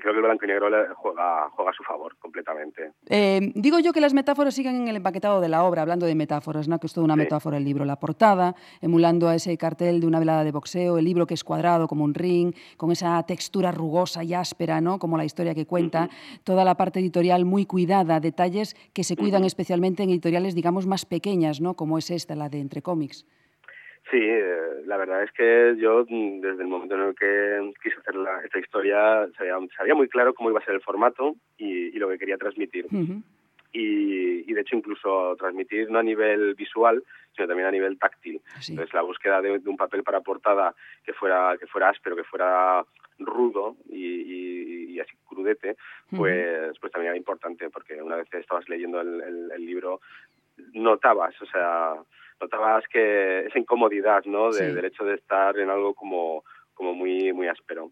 [0.00, 2.92] creo que el blanco y negro juega, juega a su favor completamente.
[3.08, 6.14] Eh, digo yo que las metáforas siguen en el empaquetado de la obra, hablando de
[6.14, 6.78] metáforas, ¿no?
[6.78, 7.20] que es toda una Sí.
[7.20, 7.84] metáfora el libro.
[7.84, 11.44] La portada, emulando a ese cartel de una velada de boxeo, el libro que es
[11.44, 14.98] cuadrado como un ring, con esa textura rugosa y áspera, ¿no?
[14.98, 16.08] como la historia que cuenta,
[16.44, 21.04] toda la parte editorial muy cuidada, detalles que se cuidan especialmente en editoriales, digamos, más
[21.04, 21.74] pequeñas, ¿no?
[21.74, 23.26] como es esta, la de Entre Cómics.
[24.10, 27.96] Sí, eh, la verdad es que yo mm, desde el momento en el que quise
[28.00, 31.88] hacer la- esta historia sabía, sabía muy claro cómo iba a ser el formato y,
[31.88, 32.86] y lo que quería transmitir.
[33.72, 37.04] Y, y, de hecho incluso transmitir no a nivel visual
[37.36, 38.40] sino también a nivel táctil.
[38.72, 42.24] Entonces la búsqueda de, de un papel para portada que fuera que fuera áspero que
[42.24, 42.84] fuera
[43.20, 45.76] rudo y, y- y así crudete
[46.18, 50.00] pues pues también era importante porque una vez que estabas leyendo el, el- el libro
[50.72, 51.94] notabas o sea
[52.40, 54.74] notabas que esa incomodidad no de- Sí.
[54.74, 57.90] del hecho de estar en algo como como muy muy áspero.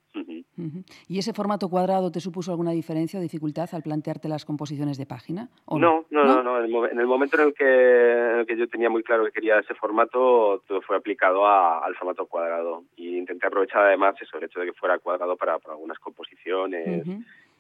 [1.09, 5.05] ¿Y ese formato cuadrado te supuso alguna diferencia o dificultad al plantearte las composiciones de
[5.05, 5.51] página?
[5.67, 6.59] ¿O No, no, no, no.
[6.59, 9.03] En, el, momen- en el momento en el, que, en el que yo tenía muy
[9.03, 12.85] claro que quería ese formato, todo fue aplicado a- al formato cuadrado.
[12.97, 17.07] Y intenté aprovechar además eso, el hecho de que fuera cuadrado para, para algunas composiciones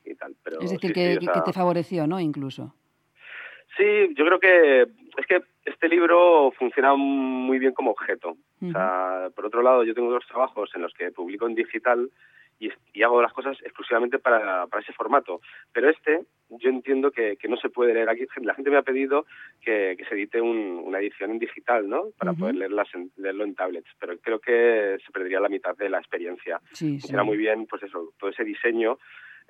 [0.06, 0.34] y tal.
[0.42, 2.18] Pero Es decir, sí, que, sí, o que- sea, que te favoreció, ¿no?
[2.20, 2.72] Incluso.
[3.78, 8.36] Sí, yo creo que es que este libro funciona muy bien como objeto.
[8.62, 12.10] O sea, por otro lado, yo tengo dos trabajos en los que publico en digital
[12.60, 15.40] y, y hago las cosas exclusivamente para, para ese formato.
[15.72, 18.08] Pero este, yo entiendo que, que no se puede leer.
[18.10, 19.26] Aquí la gente me ha pedido
[19.60, 22.06] que, que se edite un- una edición en digital, ¿no?
[22.18, 23.88] Para poder leerlas en- leerlo en tablets.
[24.00, 26.60] Pero creo que se perdería la mitad de la experiencia.
[26.72, 27.00] Sí, sí.
[27.00, 28.98] Funciona muy bien, pues eso, todo ese diseño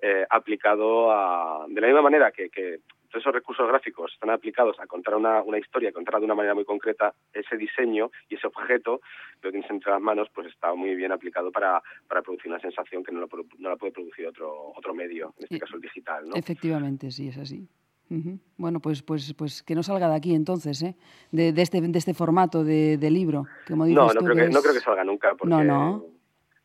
[0.02, 4.78] eh, aplicado a, de la misma manera que, que todos esos recursos gráficos están aplicados
[4.80, 8.46] a contar una, una historia, contarla de una manera muy concreta, ese diseño y ese
[8.46, 9.00] objeto
[9.40, 12.60] que lo tienes entre las manos, pues está muy bien aplicado para, para producir una
[12.60, 15.76] sensación que no, lo, no la puede producir otro, otro medio, en este Eh, caso
[15.76, 16.36] el digital, ¿no?
[16.36, 17.68] Efectivamente, sí, es así.
[18.56, 20.96] Bueno, pues, pues, pues que no salga de aquí entonces, ¿eh?
[21.30, 24.36] De, de este, de este formato de, de libro, como dices No, no tú, creo,
[24.36, 26.04] que, es- no creo que salga nunca, porque, No, no.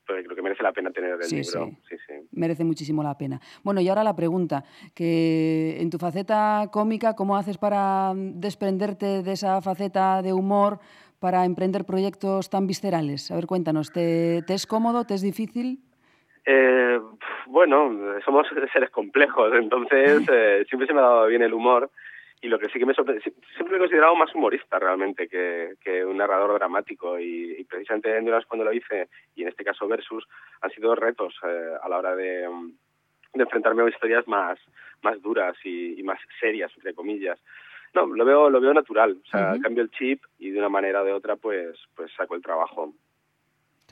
[0.05, 1.71] Porque creo que merece la pena tener el Sí, libro.
[1.89, 1.95] sí.
[2.31, 3.39] Merece muchísimo la pena.
[3.63, 4.63] Bueno, y ahora la pregunta,
[4.93, 10.79] que en tu faceta cómica, ¿cómo haces para mm, desprenderte de esa faceta de humor
[11.19, 13.31] para emprender proyectos tan viscerales?
[13.31, 15.79] A ver, cuéntanos, ¿te, te es cómodo, te es difícil?
[16.45, 16.99] Eh,
[17.47, 17.91] bueno,
[18.25, 21.89] somos seres complejos, entonces eh, siempre se me ha dado bien el humor
[22.43, 25.27] y lo que sí que me sorprende, sie- siempre me he considerado más humorista realmente
[25.27, 29.47] que, que un narrador dramático y, y precisamente en Endurance cuando lo hice y en
[29.47, 30.27] este caso Versus
[30.61, 32.71] han sido retos eh, a la hora de, mm,
[33.33, 34.59] de enfrentarme a historias más,
[35.01, 37.39] más duras y, y más serias, entre comillas.
[37.95, 41.01] No, lo veo, lo veo natural, o sea, cambio el chip y de una manera
[41.01, 42.93] o de otra pues, pues saco el trabajo.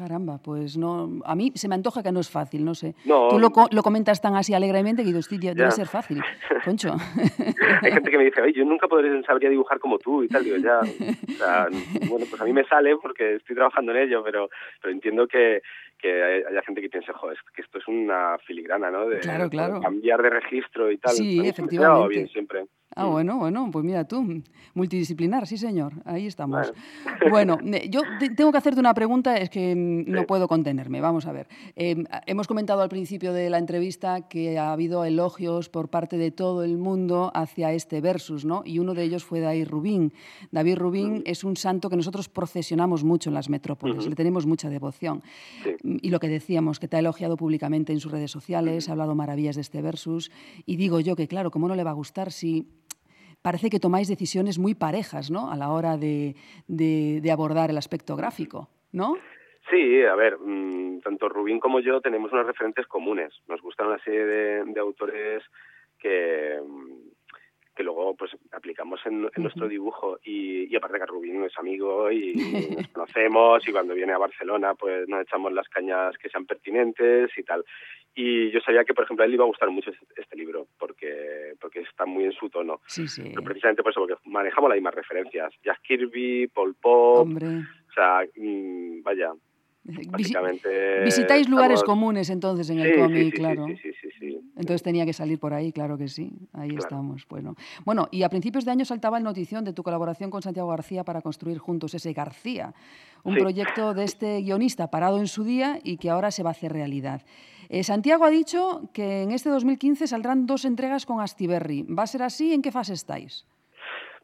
[0.01, 2.95] Caramba, pues no, a mí se me antoja que no es fácil, no sé.
[3.05, 3.27] No.
[3.29, 5.71] Tú lo, lo comentas tan así alegremente que digo, hostia, debe Ya.
[5.71, 6.19] ser fácil,
[6.65, 6.95] concho.
[7.83, 10.43] Hay gente que me dice, oye, yo nunca podré, sabría dibujar como tú y tal.
[10.43, 11.67] Digo, ya, o sea,
[12.09, 14.49] bueno, pues a mí me sale porque estoy trabajando en ello, pero,
[14.81, 15.61] pero entiendo que,
[15.99, 19.07] que hay- haya gente que piense, joder, es que esto es una filigrana, ¿no?
[19.07, 19.81] De Claro, claro.
[19.81, 21.13] cambiar de registro y tal.
[21.13, 22.09] Sí, dado efectivamente.
[22.15, 22.65] bien siempre.
[22.95, 24.41] Ah, bueno, bueno, pues mira tú,
[24.73, 26.71] multidisciplinar, sí señor, ahí estamos.
[27.29, 27.55] Bueno.
[27.55, 31.01] Bueno, me- yo te- tengo que hacerte una pregunta, es que mm, no puedo contenerme,
[31.01, 31.47] vamos a ver.
[31.75, 36.31] Eh, hemos comentado al principio de la entrevista que ha habido elogios por parte de
[36.31, 38.63] todo el mundo hacia este versus, ¿no?
[38.65, 40.13] Y uno de ellos fue David Rubín.
[40.51, 44.69] David Rubín es un santo que nosotros procesionamos mucho en las metrópolis, le tenemos mucha
[44.69, 45.21] devoción.
[45.83, 49.13] Y lo que decíamos, que te ha elogiado públicamente en sus redes sociales, ha hablado
[49.15, 50.31] maravillas de este versus,
[50.65, 52.67] y digo yo que claro, ¿cómo no le va a gustar si
[53.41, 55.51] parece que tomáis decisiones muy parejas, ¿no?
[55.51, 56.35] A la hora de,
[57.31, 59.15] abordar el aspecto gráfico, ¿no?
[59.69, 63.33] Sí, a ver, mm, tanto Rubín como yo tenemos unos referentes comunes.
[63.47, 65.43] Nos gustan una serie de, de autores
[65.99, 67.10] que, mm,
[67.81, 72.11] que luego pues aplicamos en, en nuestro dibujo y, y aparte que Rubín es amigo
[72.11, 72.33] y
[72.77, 77.31] nos conocemos y cuando viene a Barcelona pues nos echamos las cañas que sean pertinentes
[77.35, 77.65] y tal.
[78.13, 80.67] Y yo sabía que, por ejemplo, a él le iba a gustar mucho este, libro
[80.77, 82.81] porque porque está muy en su tono.
[82.85, 83.23] Sí, sí.
[83.23, 85.51] Pero precisamente por eso, porque manejamos las mismas referencias.
[85.63, 87.47] Jack Kirby, Paul Pop, Hombre.
[87.47, 89.31] o sea, mm, vaya,
[90.11, 91.01] básicamente...
[91.03, 93.65] Visitáis lugares estamos- comunes entonces en el Sí, cómic, sí, sí, claro.
[93.67, 94.09] Sí, sí, sí.
[94.61, 96.31] Entonces tenía que salir por ahí, claro que sí.
[96.53, 96.83] Ahí Claro.
[96.83, 97.27] estamos.
[97.27, 97.55] Bueno.
[97.85, 101.03] bueno, y a principios de año saltaba el notición de tu colaboración con Santiago García
[101.03, 102.73] para construir juntos ese García,
[103.23, 103.39] un Sí.
[103.41, 106.71] proyecto de este guionista parado en su día y que ahora se va a hacer
[106.73, 107.21] realidad.
[107.69, 111.83] Eh, Santiago ha dicho que en este 2015 saldrán dos entregas con Astiberri.
[111.83, 112.53] ¿Va a ser así?
[112.53, 113.45] ¿En qué fase estáis?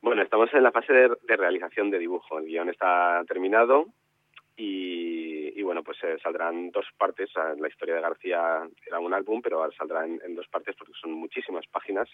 [0.02, 2.38] Bueno, estamos en la fase de, de realización de dibujo.
[2.40, 3.86] El guion está terminado
[4.58, 7.30] y, y bueno, pues eh, saldrán dos partes.
[7.36, 10.76] Ah, La historia de García era un álbum, pero ahora saldrá en, en dos partes
[10.76, 12.10] porque son muchísimas páginas.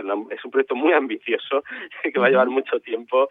[0.00, 1.62] Una- es un proyecto muy ambicioso
[2.02, 3.28] que va a llevar mucho tiempo,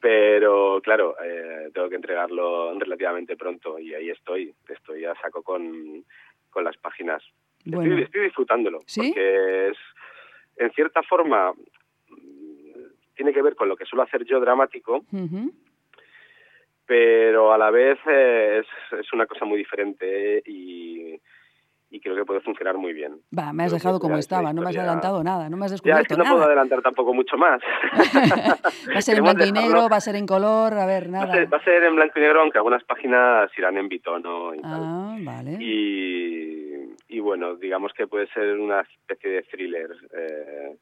[0.00, 4.52] pero claro, eh, tengo que entregarlo relativamente pronto y ahí estoy.
[4.68, 6.04] Estoy a saco con,
[6.50, 7.22] con las páginas.
[7.64, 7.84] Bueno.
[7.92, 9.00] Estoy, estoy disfrutándolo ¿Sí?
[9.12, 9.76] porque es,
[10.56, 15.52] en cierta forma, mm, tiene que ver con lo que suelo hacer yo dramático, Ujú.
[16.86, 21.14] Pero a la vez eh, es, es una cosa muy diferente y,
[21.90, 23.20] y creo que puede funcionar muy bien.
[23.36, 25.70] Va, me has Creo dejado como estaba, no me has adelantado nada, no me has
[25.72, 27.60] Ya, es descubierto que no puedo adelantar tampoco mucho más.
[28.94, 31.04] Va a ser en blanco y dejarlo- negro, va a ser en color, a ver,
[31.04, 31.32] Va a, nada.
[31.34, 34.60] ser, va a ser en blanco y negro, aunque algunas páginas irán en bitono y
[34.60, 34.80] tal.
[34.84, 35.58] Ah, vale.
[35.62, 40.76] Y, y bueno, digamos que puede ser una especie de thriller eh,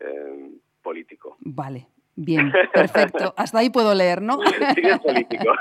[0.00, 0.50] eh,
[0.82, 1.36] político.
[1.40, 1.86] Vale,
[2.16, 3.34] bien, perfecto.
[3.36, 4.38] Hasta ahí puedo leer, ¿no?
[4.74, 5.52] Thriller político.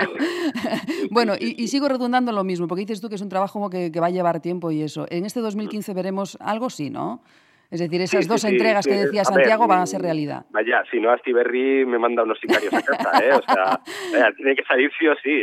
[1.10, 3.90] bueno, y, y sigo redundando lo mismo, porque dices tú que es un trabajo que,
[3.92, 5.06] que va a llevar tiempo y eso.
[5.10, 7.22] En este 2015 veremos algo, sí, ¿no?
[7.70, 8.90] Es decir, esas Sí, sí, dos sí, entregas sí.
[8.90, 10.46] que decía Santiago ver, van a ser mm, realidad.
[10.50, 13.34] Vaya, si no, Astiberri me manda unos sicarios a casa, ¿eh?
[13.34, 13.80] O sea,
[14.12, 15.42] vaya, tiene que salir sí o sí.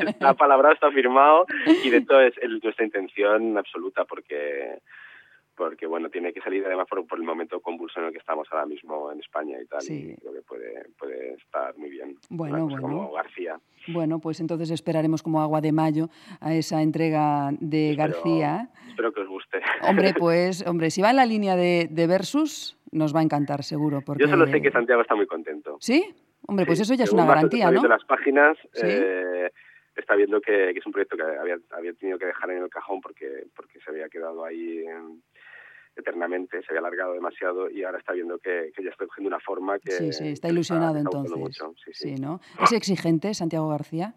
[0.00, 1.46] está palabrado, está firmado
[1.84, 4.78] y de hecho es, es nuestra intención absoluta porque
[5.60, 8.48] porque bueno, tiene que salir además por, por el momento convulso en el que estamos
[8.50, 10.12] ahora mismo en España y tal, Sí.
[10.12, 12.16] y creo que puede, puede estar muy bien.
[12.30, 12.96] Bueno, cosa bueno.
[12.96, 13.60] Como García.
[13.88, 16.08] Bueno, pues entonces esperaremos como agua de mayo
[16.40, 18.70] a esa entrega de Espero- García.
[18.88, 19.60] Espero que os guste.
[19.86, 23.62] Hombre, pues, hombre, si va en la línea de, de Versus, nos va a encantar
[23.62, 24.00] seguro.
[24.00, 24.22] Porque...
[24.24, 25.76] Yo solo sé que Santiago está muy contento.
[25.80, 26.06] ¿Sí?
[26.46, 27.82] Hombre, pues Sí, eso ya es una garantía, ¿no?
[27.86, 28.86] las páginas, Sí.
[28.86, 29.50] eh,
[29.94, 32.70] está viendo que, que es un proyecto que había, había tenido que dejar en el
[32.70, 34.82] cajón porque, porque se había quedado ahí
[35.96, 39.40] eternamente, se había alargado demasiado y ahora está viendo que, que ya está cogiendo una
[39.40, 39.92] forma que...
[39.92, 41.36] Sí, sí, está ilusionado está entonces.
[41.36, 41.74] mucho.
[41.84, 42.16] Sí, sí.
[42.16, 42.40] Sí, ¿no?
[42.62, 44.14] ¿Es exigente Santiago García?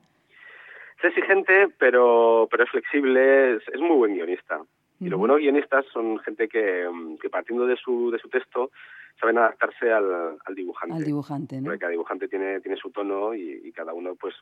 [1.00, 4.62] Es exigente, pero, pero es flexible, es, es muy buen guionista.
[5.00, 6.88] Y los buenos guionistas son gente que,
[7.22, 8.72] que partiendo de su, de su texto
[9.20, 10.96] saben adaptarse al, al dibujante.
[10.96, 11.66] Al dibujante, ¿no?
[11.66, 14.34] Porque cada dibujante tiene, tiene su tono y, y cada uno pues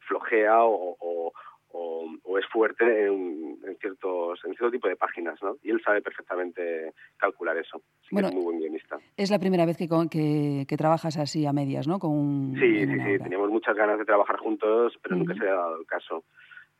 [0.00, 1.32] flojea o, o,
[1.72, 5.56] o- o es fuerte en, en ciertos en cierto tipo de páginas, ¿no?
[5.62, 7.76] Y él sabe perfectamente calcular eso.
[8.00, 8.98] Así que Bueno, es muy buen guionista.
[9.16, 11.98] Es la primera vez que, con- que, que trabajas así a medias, ¿no?
[11.98, 15.54] Con un, Sí, sí, sí, teníamos muchas ganas de trabajar juntos, pero nunca se había
[15.54, 16.24] dado el caso.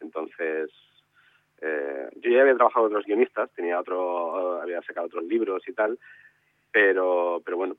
[0.00, 0.70] Entonces,
[1.62, 5.72] eh, yo ya había trabajado con otros guionistas, tenía otro, había sacado otros libros y
[5.72, 5.98] tal,
[6.72, 7.76] pero, pero bueno,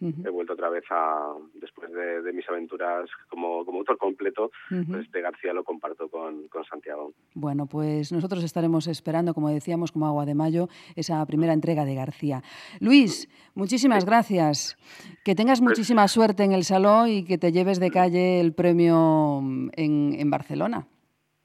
[0.00, 4.84] He vuelto otra vez a, después de, de mis aventuras como, como autor completo, Ujú.
[4.92, 7.12] pues este García lo comparto con, con Santiago.
[7.34, 11.94] Bueno, pues nosotros estaremos esperando, como decíamos, como agua de mayo, esa primera entrega de
[11.94, 12.42] García.
[12.80, 14.78] Luis, muchísimas gracias.
[15.24, 19.40] Que tengas muchísima suerte en el salón y que te lleves de calle el premio
[19.42, 20.86] mm, en, en Barcelona.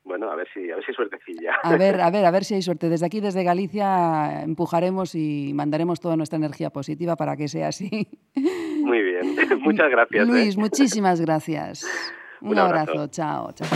[0.06, 1.56] Bueno, a ver si, a ver si suertecilla.
[1.64, 2.90] A ver, a ver, a ver si hay suerte.
[2.90, 8.08] Desde aquí, desde Galicia, empujaremos y mandaremos toda nuestra energía positiva para que sea así.
[8.36, 10.24] Muy bien, muchas gracias.
[10.24, 10.32] ¿eh?
[10.32, 11.86] Luis, muchísimas gracias.
[12.42, 12.92] Un, Un abrazo.
[12.92, 13.08] abrazo.
[13.08, 13.68] Chao, chao.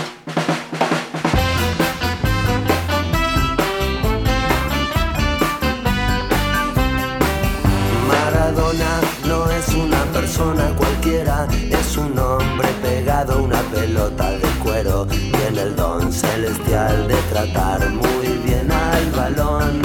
[8.08, 14.49] Maradona no es una persona cualquiera, es un hombre pegado a una pelota de
[15.08, 19.82] Tiene el don celestial de tratar muy bien al balón.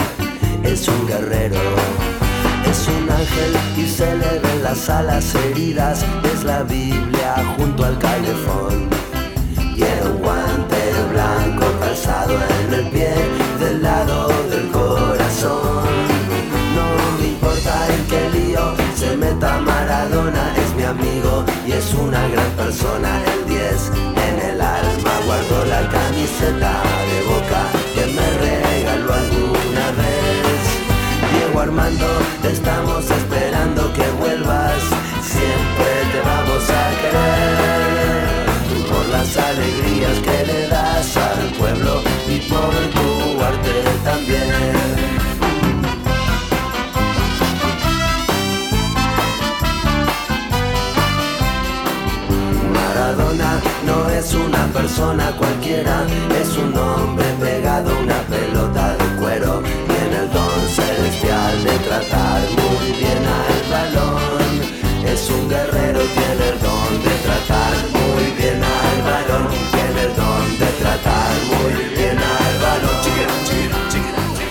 [0.65, 1.61] Es un guerrero,
[2.69, 6.05] es un ángel y se le ven las alas heridas.
[6.33, 8.89] Es la Biblia junto al calefón.
[9.77, 13.15] Tiene un guante blanco calzado en el pie
[13.61, 15.85] del lado del corazón.
[16.75, 22.27] No me importa en qué lío se meta Maradona, es mi amigo y es una
[22.29, 23.24] gran persona.
[26.53, 30.61] De boca que me regaló alguna vez.
[31.33, 32.07] Diego Armando,
[32.43, 34.83] te estamos esperando que vuelvas,
[35.23, 38.89] siempre te vamos a querer.
[38.91, 45.24] Por las alegrías que le das al pueblo y por tu arte también.
[54.25, 56.07] Es una persona cualquiera,
[56.41, 59.63] es un hombre pegado a una pelota de cuero.
[59.63, 64.53] Tiene el don celestial de tratar muy bien al balón.
[65.05, 69.49] Es un guerrero, tiene el don de tratar muy bien al balón.
[69.77, 73.01] Tiene el don de tratar muy bien al balón.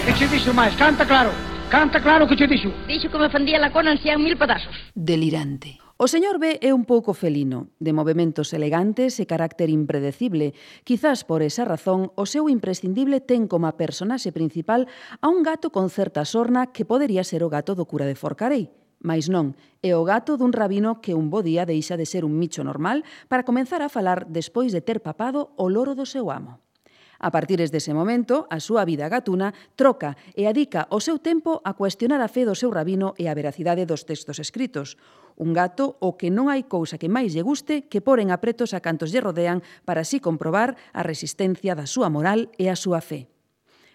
[0.05, 0.76] Que che dixo máis?
[0.76, 1.32] Canta claro.
[1.69, 2.69] Canta claro que che dixo.
[2.88, 4.76] Dixo que me fendía la cona en 100 mil pedazos.
[4.93, 5.82] Delirante.
[6.03, 10.51] O señor B é un pouco felino, de movimentos elegantes e carácter impredecible.
[10.83, 14.91] Quizás por esa razón, o seu imprescindible ten como a personaxe principal
[15.23, 18.67] a un gato con certa sorna que podería ser o gato do cura de Forcarei.
[18.99, 22.35] Mais non, é o gato dun rabino que un bo día deixa de ser un
[22.35, 26.62] micho normal para comenzar a falar despois de ter papado o loro do seu amo.
[27.24, 31.71] A partir dese momento, a súa vida gatuna troca e adica o seu tempo a
[31.71, 34.99] cuestionar a fe do seu rabino e a veracidade dos textos escritos.
[35.39, 38.84] Un gato o que non hai cousa que máis lle guste que poren apretos a
[38.84, 43.32] cantos lle rodean para así comprobar a resistencia da súa moral e a súa fe.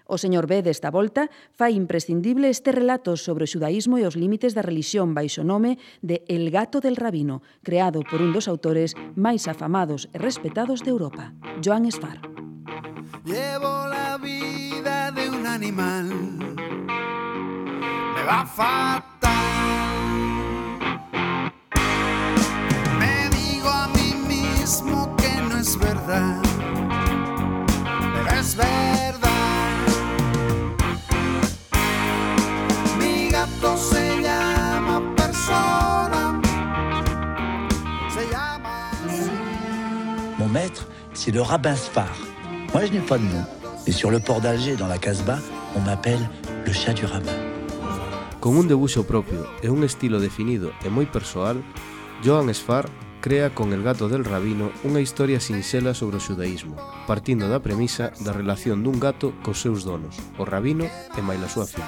[0.09, 4.57] O señor B desta volta fai imprescindible este relato sobre o xudaísmo e os límites
[4.57, 9.45] da relixión baixo nome de El gato del rabino, creado por un dos autores máis
[9.45, 12.48] afamados e respetados de Europa, Joan Sfar.
[13.29, 16.09] Llevo la vida de un animal.
[18.15, 19.11] Me va fatal.
[22.99, 26.41] Me digo a mí mismo que no es verdad.
[28.39, 29.77] Es verdad.
[32.99, 36.41] Mi gato se llama persona.
[38.09, 38.91] Se llama.
[40.39, 41.43] Mon maître, c'est le
[41.77, 42.28] Sfar.
[42.79, 43.45] Moi, je n'ai pas de nom.
[43.89, 45.41] Et sur le port d'Alger, dans la Casbah,
[45.75, 46.31] on m'appelle
[46.65, 47.35] le chat du rabbin.
[48.39, 51.61] Con un debuxo propio e un estilo definido e moi persoal,
[52.23, 52.87] Joan Sfar
[53.21, 56.79] crea con El gato del rabino unha historia sinxela sobre o xudaísmo,
[57.11, 61.51] partindo da premisa da relación dun gato cos seus donos, o rabino e máis a
[61.51, 61.83] súa filla.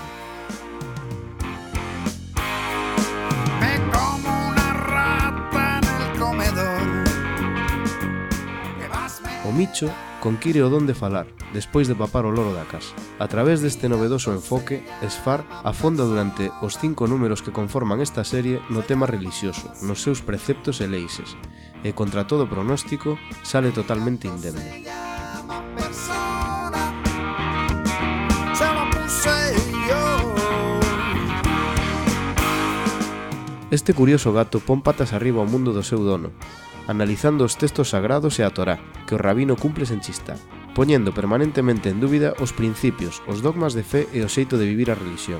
[9.46, 9.86] O Micho
[10.20, 12.92] conquire o don de falar, despois de papar o loro da casa.
[13.18, 18.60] A través deste novedoso enfoque, Esfar afonda durante os cinco números que conforman esta serie
[18.68, 21.34] no tema religioso, nos seus preceptos e leixes,
[21.82, 24.84] e contra todo pronóstico, sale totalmente indemne.
[33.70, 36.34] Este curioso gato pon patas arriba ao mundo do seu dono,
[36.90, 40.36] analizando os textos sagrados e a Torá, que o rabino cumpre sen chistar,
[40.74, 44.90] poñendo permanentemente en dúbida os principios, os dogmas de fe e o xeito de vivir
[44.90, 45.38] a religión.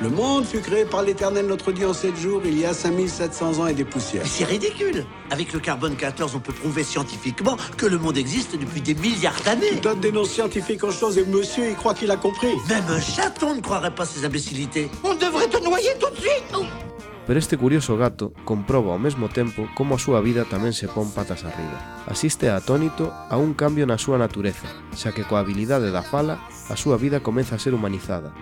[0.00, 3.58] Le monde fut créé par l'Éternel notre Dieu en sept jours, il y a 5700
[3.60, 4.22] ans et des poussières.
[4.22, 8.58] Mais c'est ridicule Avec le carbone 14, on peut prouver scientifiquement que le monde existe
[8.58, 12.10] depuis des milliards d'années Donne des noms scientifiques aux choses et monsieur, il croit qu'il
[12.10, 12.54] a compris.
[12.68, 16.91] Même un chaton ne croirait pas ces imbécilités On devrait te noyer tout de suite
[17.26, 21.06] Pero este curioso gato comproba ao mesmo tempo como a súa vida tamén se pon
[21.14, 22.02] patas arriba.
[22.10, 24.66] Asiste atónito a un cambio na súa natureza,
[24.98, 28.34] xa que coa habilidade da fala, a súa vida comeza a ser humanizada.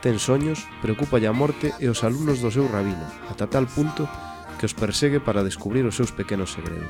[0.00, 4.08] Ten soños, preocupa a morte e os alumnos do seu rabino, ata tal punto
[4.56, 6.88] que os persegue para descubrir os seus pequenos segredos.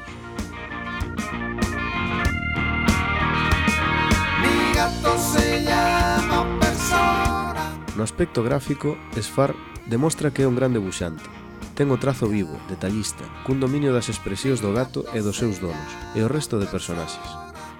[4.38, 7.74] Mi gato se llama persona.
[7.99, 11.26] No aspecto gráfico, Sfar Demostra que é un gran debuxante.
[11.74, 15.91] Ten o trazo vivo, detallista, cun dominio das expresións do gato e dos seus donos,
[16.14, 17.26] e o resto de personaxes.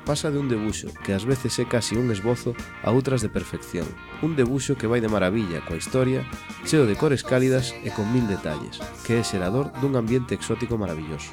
[0.03, 3.87] Pasa de un debuxo que ás veces é casi un esbozo a outras de perfección.
[4.19, 6.27] Un debuxo que vai de maravilla coa historia,
[6.67, 11.31] cheo de cores cálidas e con mil detalles, que é xerador dun ambiente exótico maravilloso.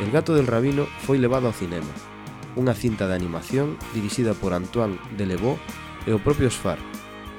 [0.00, 1.92] El gato del rabino foi levado ao cinema,
[2.56, 5.60] unha cinta de animación dirixida por Antoine Delevaux
[6.08, 6.80] e o propio Sfar,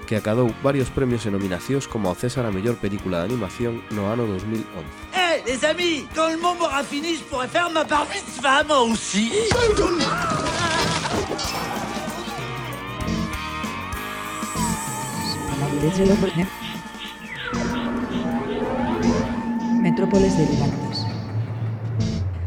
[0.05, 4.07] que acadou varios premios e nominacións como ao César a mellor película de animación no
[4.07, 4.63] ano 2011.
[5.11, 8.85] Hé, les amis Quand le monde m'aura fini, je pourrais faire ma bar mitzvah, moi
[8.87, 9.33] aussi
[19.81, 20.86] Metrópoles delirantes.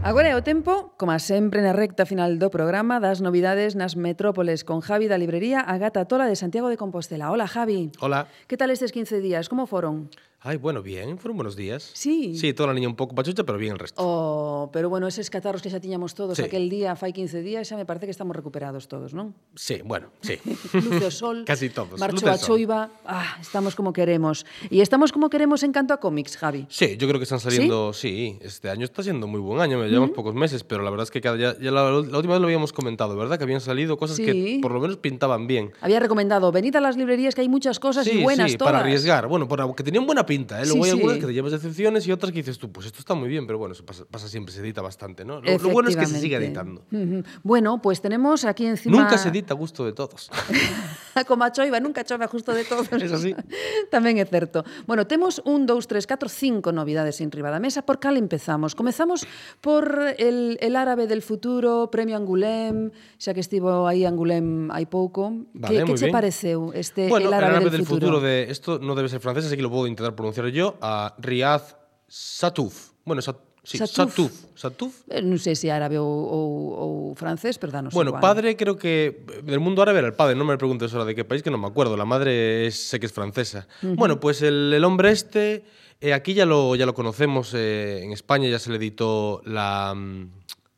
[0.02, 4.64] Agora é o tempo, como sempre na recta final do programa, das novidades nas metrópoles
[4.64, 7.28] con Javi da librería Agata Tola de Santiago de Compostela.
[7.28, 7.92] Hola, Javi.
[8.00, 8.24] Hola.
[8.48, 9.52] Que tal estes 15 días?
[9.52, 10.08] Como foron?
[10.42, 11.90] Ay, bueno, bien, fueron buenos días.
[11.92, 12.34] Sí.
[12.34, 14.00] Sí, toda la niña un pouco pachucha, pero bien el resto.
[14.02, 16.42] Oh, pero bueno, eses catarros que xa tiñamos todos Sí.
[16.48, 19.36] aquel día, fai 15 días, xa me parece que estamos recuperados todos, non?
[19.52, 20.40] Sí, bueno, sí.
[20.72, 22.00] Luce o sol, Casi todos.
[22.00, 24.48] marcho a choiva, ah, estamos como queremos.
[24.72, 26.64] E estamos como queremos en canto a cómics, Javi.
[26.72, 29.92] Sí, yo creo que están saliendo, sí, este año está siendo muy buen año, me
[29.92, 32.40] llevamos pocos meses, pero la verdad es que cada, ya, ya la, la última vez
[32.40, 33.36] lo habíamos comentado, ¿verdad?
[33.36, 34.24] Que habían salido cosas Sí.
[34.24, 35.76] que por lo menos pintaban bien.
[35.84, 38.72] Había recomendado, venid a las librerías que hay muchas cosas y buenas sí, todas.
[38.72, 39.28] para arriesgar.
[39.28, 40.66] Bueno, para, que tenían buena pinta, ¿eh?
[40.66, 41.20] Luego Sí, hay algunas sí.
[41.22, 43.58] que te llevas decepciones y otras que dices tú, pues esto está muy bien, pero
[43.58, 45.40] bueno, eso pasa, pasa siempre, se edita bastante, ¿no?
[45.42, 46.86] Lo, lo bueno es que se sigue editando.
[46.92, 47.24] Ujú.
[47.42, 49.02] Bueno, pues tenemos aquí encima...
[49.02, 50.30] Nunca se edita a gusto de todos.
[51.26, 52.86] Como a choiva, nunca chove a justo de todos.
[52.92, 53.34] Es así.
[53.90, 54.62] Tamén é certo.
[54.86, 57.82] Bueno, temos un, dous, tres, catro, cinco novidades en riba da mesa.
[57.82, 58.78] Por cal empezamos?
[58.78, 59.26] Comezamos
[59.60, 65.50] por el, el árabe del futuro, Premio Angulem, xa que estivo aí Angulem hai pouco.
[65.52, 66.14] Vale, que, que che bien.
[66.14, 68.22] pareceu este Bueno, el árabe, árabe del, futuro?
[68.22, 70.76] de esto no debe ser francés, así que lo puedo intentar pronunciar yo.
[70.80, 71.62] A Riyad
[72.06, 72.90] Satuf.
[73.04, 73.96] Bueno, Sat sí, Satuf.
[73.96, 74.32] Satuf.
[74.54, 74.94] Satuf.
[75.08, 76.44] Eh, non sei se árabe ou, ou,
[76.76, 78.20] ou francés, pero danos Bueno, igual.
[78.20, 81.24] padre creo que del mundo árabe era el padre, no me preguntes ahora de qué
[81.24, 81.96] país, que no me acuerdo.
[81.96, 83.66] La madre es- sé que es francesa.
[83.82, 85.64] Bueno, pues el, el hombre este,
[86.00, 89.94] eh, aquí ya lo, ya lo conocemos, eh, en España ya se le editó la,
[89.96, 90.30] mm,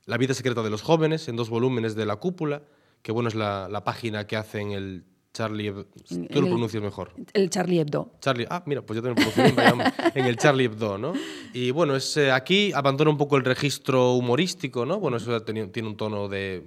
[0.07, 2.62] la vida secreta de los jóvenes en dos volúmenes de La Cúpula,
[3.03, 5.87] que bueno, es la, la página que hacen el Charlie Hebdo.
[6.11, 7.12] En- Tú en lo el- pronuncias mejor.
[7.33, 8.12] El Charlie Hebdo.
[8.20, 11.14] Charlie, ah, mira, pues yo también pronuncio en el Charlie Hebdo, ¿no?
[11.55, 15.01] Y bueno, es, eh, aquí abandona un poco el registro humorístico, ¿no?
[15.01, 16.64] Bueno, eso tiene, tiene un tono de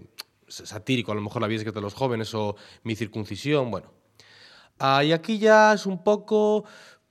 [0.47, 3.91] satírico, a lo mejor la vida secreta de los jóvenes o mi circuncisión, bueno.
[4.80, 6.66] Ah, y aquí ya es un poco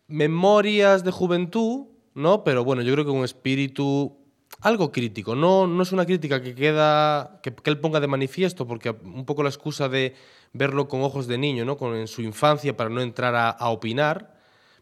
[0.09, 2.45] memorias de juventud, ¿no?
[2.45, 4.19] Pero bueno, yo creo que un espíritu
[4.65, 5.37] algo crítico.
[5.37, 9.43] No, no es una crítica que queda que, él ponga de manifiesto, porque un poco
[9.43, 10.15] la excusa de
[10.55, 11.77] verlo con ojos de niño, ¿no?
[11.77, 14.35] Con, en su infancia para no entrar a, opinar.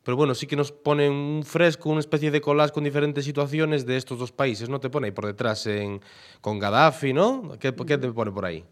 [0.05, 3.85] Pero bueno, sí que nos pone un fresco, una especie de collage con diferentes situaciones
[3.85, 4.79] de estos dos países, ¿no?
[4.79, 5.69] Te pone ahí por detrás
[6.41, 7.57] con Gaddafi, ¿no?
[7.59, 8.65] ¿Qué, qué te pone por ahí?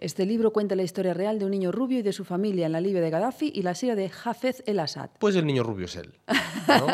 [0.00, 2.72] Este libro cuenta la historia real de un niño rubio y de su familia en
[2.72, 5.10] la Libia de Gaddafi y la Siria de Hafez el-Assad.
[5.18, 6.14] Pues el niño rubio es él.
[6.66, 6.86] ¿no?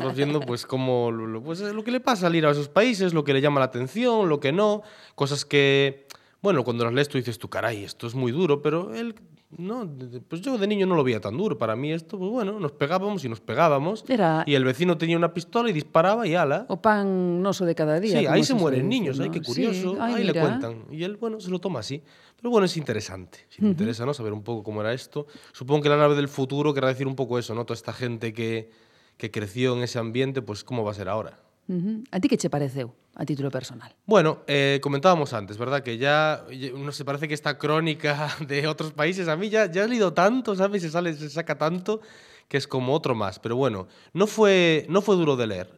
[0.00, 1.12] Vas viendo pues cómo
[1.44, 3.66] pues, lo que le pasa al ir a esos países, lo que le llama la
[3.66, 4.82] atención, lo que no,
[5.14, 6.06] cosas que,
[6.40, 9.14] bueno, cuando las lees tú dices tú, caray, esto es muy duro, pero él,
[9.56, 9.88] no,
[10.28, 11.56] pues yo de niño no lo veía tan duro.
[11.56, 14.04] Para mí esto, pues bueno, nos pegábamos y nos pegábamos.
[14.08, 16.66] Era- Y el vecino tenía una pistola y disparaba y ala.
[16.68, 18.18] O pan noso de cada día.
[18.20, 19.32] Sí, ahí se mueren decir, niños, ay, ¿no?
[19.32, 19.96] qué Sí, curioso.
[20.00, 20.84] ay, ahí le cuentan.
[20.90, 22.02] Y él, bueno, se lo toma así.
[22.36, 23.38] Pero bueno, es interesante.
[23.48, 23.70] Si te Ujú.
[23.72, 24.12] interesa, ¿no?
[24.12, 25.26] Saber un poco cómo era esto.
[25.52, 27.64] Supongo que la nave del futuro querrá decir un poco eso, ¿no?
[27.64, 28.70] Toda esta gente que,
[29.16, 31.40] que creció en ese ambiente, pues cómo va a ser ahora.
[31.68, 32.04] Uh -huh.
[32.10, 33.94] A ti que che pareceu a título personal?
[34.06, 35.82] Bueno, eh, comentábamos antes, ¿verdad?
[35.82, 36.44] Que ya
[36.74, 40.12] no se parece que esta crónica de otros países a mí ya, ya he leído
[40.12, 40.82] tanto, ¿sabes?
[40.82, 42.00] Se sale, se saca tanto
[42.48, 43.38] que es como otro más.
[43.38, 45.77] Pero bueno, no fue, no fue duro de leer.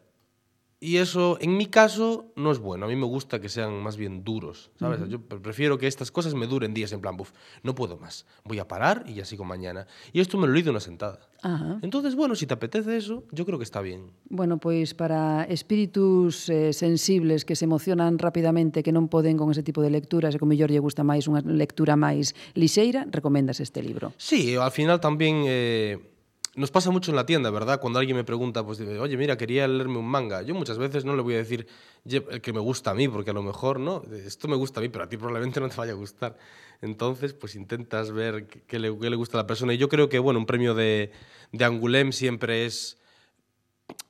[0.82, 2.86] Y eso, en mi caso, no es bueno.
[2.86, 5.00] A mí me gusta que sean más bien duros, ¿sabes?
[5.00, 5.08] Uh -huh.
[5.08, 8.24] Yo prefiero que estas cosas me duren días en plan, buf, no puedo más.
[8.44, 9.86] Voy a parar y ya sigo mañana.
[10.14, 11.20] Y esto me lo he leído una sentada.
[11.42, 11.78] Ajá.
[11.82, 14.10] Entonces, bueno, si te apetece eso, yo creo que está bien.
[14.30, 19.62] Bueno, pois para espíritus eh, sensibles que se emocionan rapidamente, que non poden con ese
[19.62, 23.84] tipo de lecturas, e que mellor lle gusta máis unha lectura máis lixeira, recomendas este
[23.84, 24.16] libro.
[24.16, 25.44] Sí, al final tamén...
[25.44, 26.00] Eh,
[26.56, 27.80] nos pasa mucho en la tienda, ¿verdad?
[27.80, 30.42] Cuando alguien me pregunta, pues, oye, mira, quería leerme un manga.
[30.42, 31.66] Yo muchas veces no le voy a decir
[32.04, 34.02] "Ye- el que me gusta a mí, porque a lo mejor, ¿no?
[34.12, 36.36] Esto me gusta a mí, pero a ti probablemente no te vaya a gustar.
[36.82, 39.72] Entonces, pues intentas ver qué, le, qué le gusta a la persona.
[39.74, 41.12] Y yo creo que, bueno, un premio de,
[41.52, 42.98] de Angoulême siempre es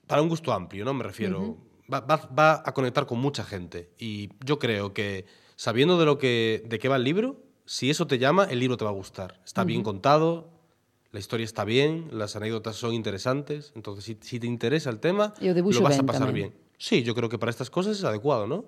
[0.07, 0.95] para un gusto amplio, ¿no?
[0.95, 1.57] Me refiero.
[1.93, 3.91] Va, va- va a conectar con mucha gente.
[3.99, 5.27] Y yo creo que,
[5.57, 8.77] sabiendo de lo que, de qué va el libro, si eso te llama, el libro
[8.77, 9.41] te va a gustar.
[9.45, 10.49] Está bien contado,
[11.13, 13.73] la historia está bien, las anécdotas son interesantes.
[13.75, 16.55] Entonces, si, si te interesa el tema, lo vas a pasar bien.
[16.79, 18.65] Sí, yo creo que para estas cosas es adecuado, ¿no?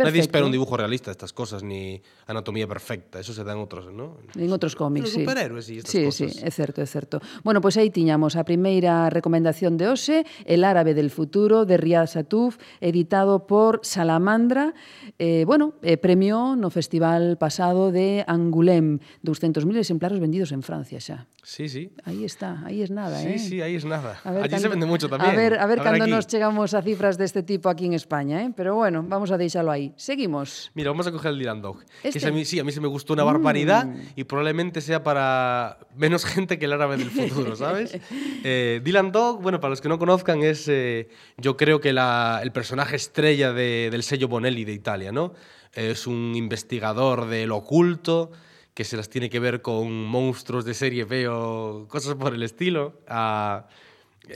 [0.00, 0.16] Perfecto.
[0.16, 3.20] Nadie espera un dibujo realista estas cosas, ni anatomía perfecta.
[3.20, 4.16] Eso se dan outros, ¿no?
[4.34, 5.22] En outros cómics, sí.
[5.22, 6.32] superhéroes y estas sí, cosas.
[6.32, 7.20] Sí, é certo, é certo.
[7.44, 11.76] Bueno, pois pues aí tiñamos a primeira recomendación de hoxe, El árabe del futuro, de
[11.76, 14.72] Riyad Satuf, editado por Salamandra.
[15.20, 21.28] Eh, bueno, eh, premio no festival pasado de Angoulême, 200.000 exemplares vendidos en Francia xa.
[21.42, 21.90] Sí, sí.
[22.04, 23.38] Aí está, aí es nada, sí, eh?
[23.38, 24.20] Sí, sí, aí es nada.
[24.24, 25.30] A ver, Allí cando, se vende mucho tamén.
[25.30, 26.12] A ver, a ver, a ver cando aquí.
[26.12, 28.52] nos chegamos a cifras deste tipo aquí en España, eh?
[28.54, 29.89] Pero bueno, vamos a deixalo aí.
[29.96, 30.70] Seguimos.
[30.74, 31.84] Mira, vamos a coger el Dylan Dog.
[32.02, 34.00] Que Este- ese a mí, sí, a mí se me gustó una barbaridad Mm.
[34.16, 37.96] y probablemente sea para menos gente que el árabe del futuro, ¿sabes?
[38.44, 42.40] Eh, Dylan Dog, bueno, para los que no conozcan, es eh, yo creo que la-
[42.42, 45.34] el personaje estrella de- del sello Bonelli de Italia, ¿no?
[45.72, 48.30] Es un investigador del oculto
[48.74, 52.42] que se las tiene que ver con monstruos de serie B o cosas por el
[52.42, 53.00] estilo.
[53.06, 53.66] Ah,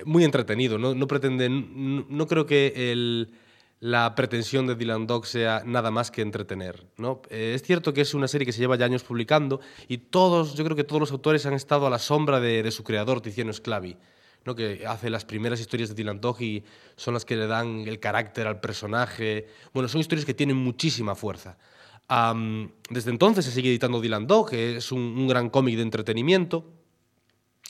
[0.04, 3.30] muy entretenido, no, no pretende, no, no creo que el,
[3.80, 6.86] la pretensión de Dylan Dog sea nada más que entretener.
[6.96, 7.22] ¿no?
[7.30, 10.54] Eh, es cierto que es una serie que se lleva ya años publicando y todos,
[10.54, 13.52] yo creo que todos los autores han estado a la sombra de, su creador, Tiziano
[13.52, 13.96] Sclavi,
[14.44, 14.54] ¿no?
[14.54, 16.64] que hace las primeras historias de Dylan Dog y
[16.96, 19.48] son las que le dan el carácter al personaje.
[19.72, 21.58] Bueno, son historias que tienen muchísima fuerza.
[22.90, 26.83] Desde entonces se sigue editando Dylan Dog, que es un gran cómic de entretenimiento.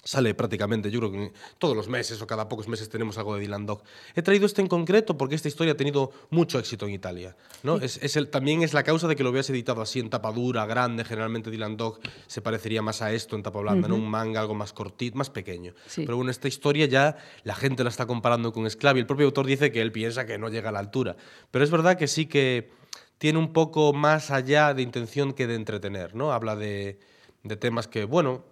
[0.05, 3.41] Sale prácticamente, yo creo que todos los meses o cada pocos meses tenemos algo de
[3.41, 3.83] Dylan Dog.
[4.15, 7.35] He traído este en concreto porque esta historia ha tenido mucho éxito en Italia.
[7.63, 7.77] ¿no?
[7.79, 10.31] Es, es el, también es la causa de que lo veas editado así en tapa
[10.31, 11.05] dura, grande.
[11.05, 13.95] Generalmente Dylan Dog se parecería más a esto en tapa blanda, ¿no?
[13.95, 14.05] Ujú.
[14.05, 15.73] un manga algo más cortito, más pequeño.
[15.87, 16.03] Sí.
[16.05, 19.01] Pero bueno, esta historia ya la gente la está comparando con Sclavi.
[19.01, 21.17] El propio autor dice que él piensa que no llega a la altura.
[21.51, 22.71] Pero es verdad que sí que
[23.17, 26.15] tiene un poco más allá de intención que de entretener.
[26.15, 26.33] ¿no?
[26.33, 26.99] Habla de,
[27.43, 28.45] de temas que, bueno,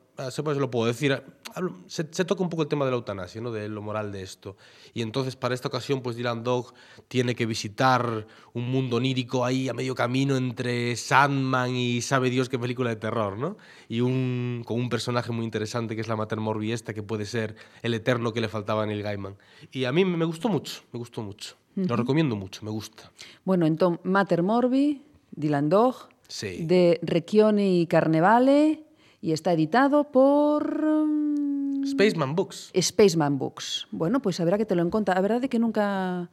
[0.45, 1.23] pues, lo puedo decir,
[1.55, 3.51] hablo- se, se toca un poco el tema de la eutanasia, ¿no?
[3.51, 4.57] de lo moral de esto.
[4.95, 6.73] Y entonces para esta ocasión, pues Dylan Dog
[7.09, 12.49] tiene que visitar un mundo onírico ahí a medio camino entre Sandman y sabe Dios
[12.49, 13.57] qué película de terror, ¿no?
[13.89, 17.27] Y un, con un personaje muy interesante que es la Mater Morbi esta, que puede
[17.27, 19.37] ser el eterno que le faltaba a Neil Gaiman.
[19.73, 21.57] Y a mí me gustó mucho, me gustó mucho.
[21.75, 21.97] Lo Ujú.
[21.97, 23.11] recomiendo mucho, me gusta.
[23.45, 25.01] Bueno, entón, Mater Morbi,
[25.31, 26.65] Dylan Dog, Sí.
[26.67, 28.85] de Recchioni y Carnevale,
[29.23, 30.67] y está editado por...
[30.85, 32.71] mm, Spaceman Books.
[32.75, 33.87] Spaceman Books.
[33.91, 35.15] Bueno, pois haberá que te lo en conta.
[35.15, 36.29] A verdade é que nunca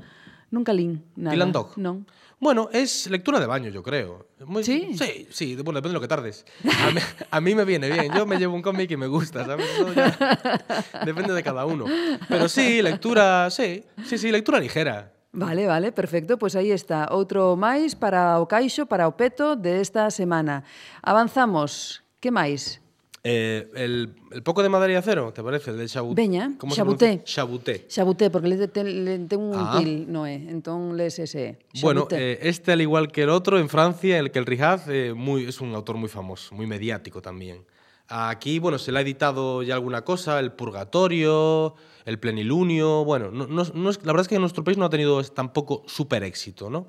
[0.52, 1.34] nunca lín nada.
[1.38, 1.78] Dylan Dog.
[1.78, 2.06] Non.
[2.42, 4.26] Bueno, es lectura de baño, yo creo.
[4.48, 4.96] Muy- ¿Sí?
[4.98, 6.46] Sí, sí, de- bueno, depende de lo que tardes.
[6.64, 8.14] A mí, a mí me viene bien.
[8.16, 9.68] Yo me llevo un cómic y me gusta, ¿sabes?
[9.70, 10.10] Eso ya
[11.06, 11.86] depende de cada uno.
[12.30, 15.12] Pero sí, lectura, sí, sí, sí, lectura ligera.
[15.34, 16.38] Vale, vale, perfecto.
[16.40, 17.06] Pois aí está.
[17.12, 20.64] Outro máis para o caixo, para o peto desta semana.
[21.06, 22.02] Avanzamos.
[22.20, 22.82] Que máis?
[23.24, 25.72] Eh, el, el poco de madera y acero, ¿te parece?
[25.72, 26.16] El de Chabut.
[26.16, 27.06] Veña, ¿Cómo se Chabuté.
[27.08, 27.24] pronuncia?
[27.36, 27.86] Chabuté.
[27.90, 29.76] Xabuté, porque le ten, le ten un Ah.
[29.78, 30.36] til, no é?
[30.36, 31.60] Entón les ese.
[31.82, 32.16] Bueno, Xabuté.
[32.34, 35.46] eh, este, al igual que el otro, en Francia, el que el Rijaz, eh, muy,
[35.48, 37.66] es un autor muy famoso, muy mediático también.
[38.08, 43.04] Aquí, bueno, se le ha editado ya alguna cosa, El Purgatorio, El Plenilunio.
[43.06, 45.22] Bueno, no, no- no es- la verdad es que en nuestro país no ha tenido
[45.26, 46.88] tampoco súper éxito, ¿no?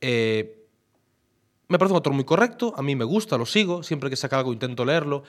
[0.00, 0.63] Eh,
[1.68, 4.38] me parece un autor muy correcto, a mí me gusta, lo sigo, siempre que saca
[4.38, 5.22] algo intento leerlo.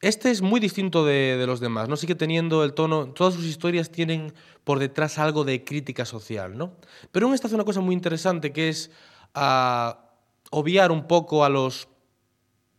[0.00, 1.96] Este es muy distinto de, de los demás, ¿no?
[1.96, 6.72] Sigue teniendo el tono, todas sus historias tienen por detrás algo de crítica social, ¿no?
[7.10, 8.90] Pero en esta hace una cosa muy interesante que es
[9.34, 10.10] ah,
[10.50, 11.88] obviar un poco a los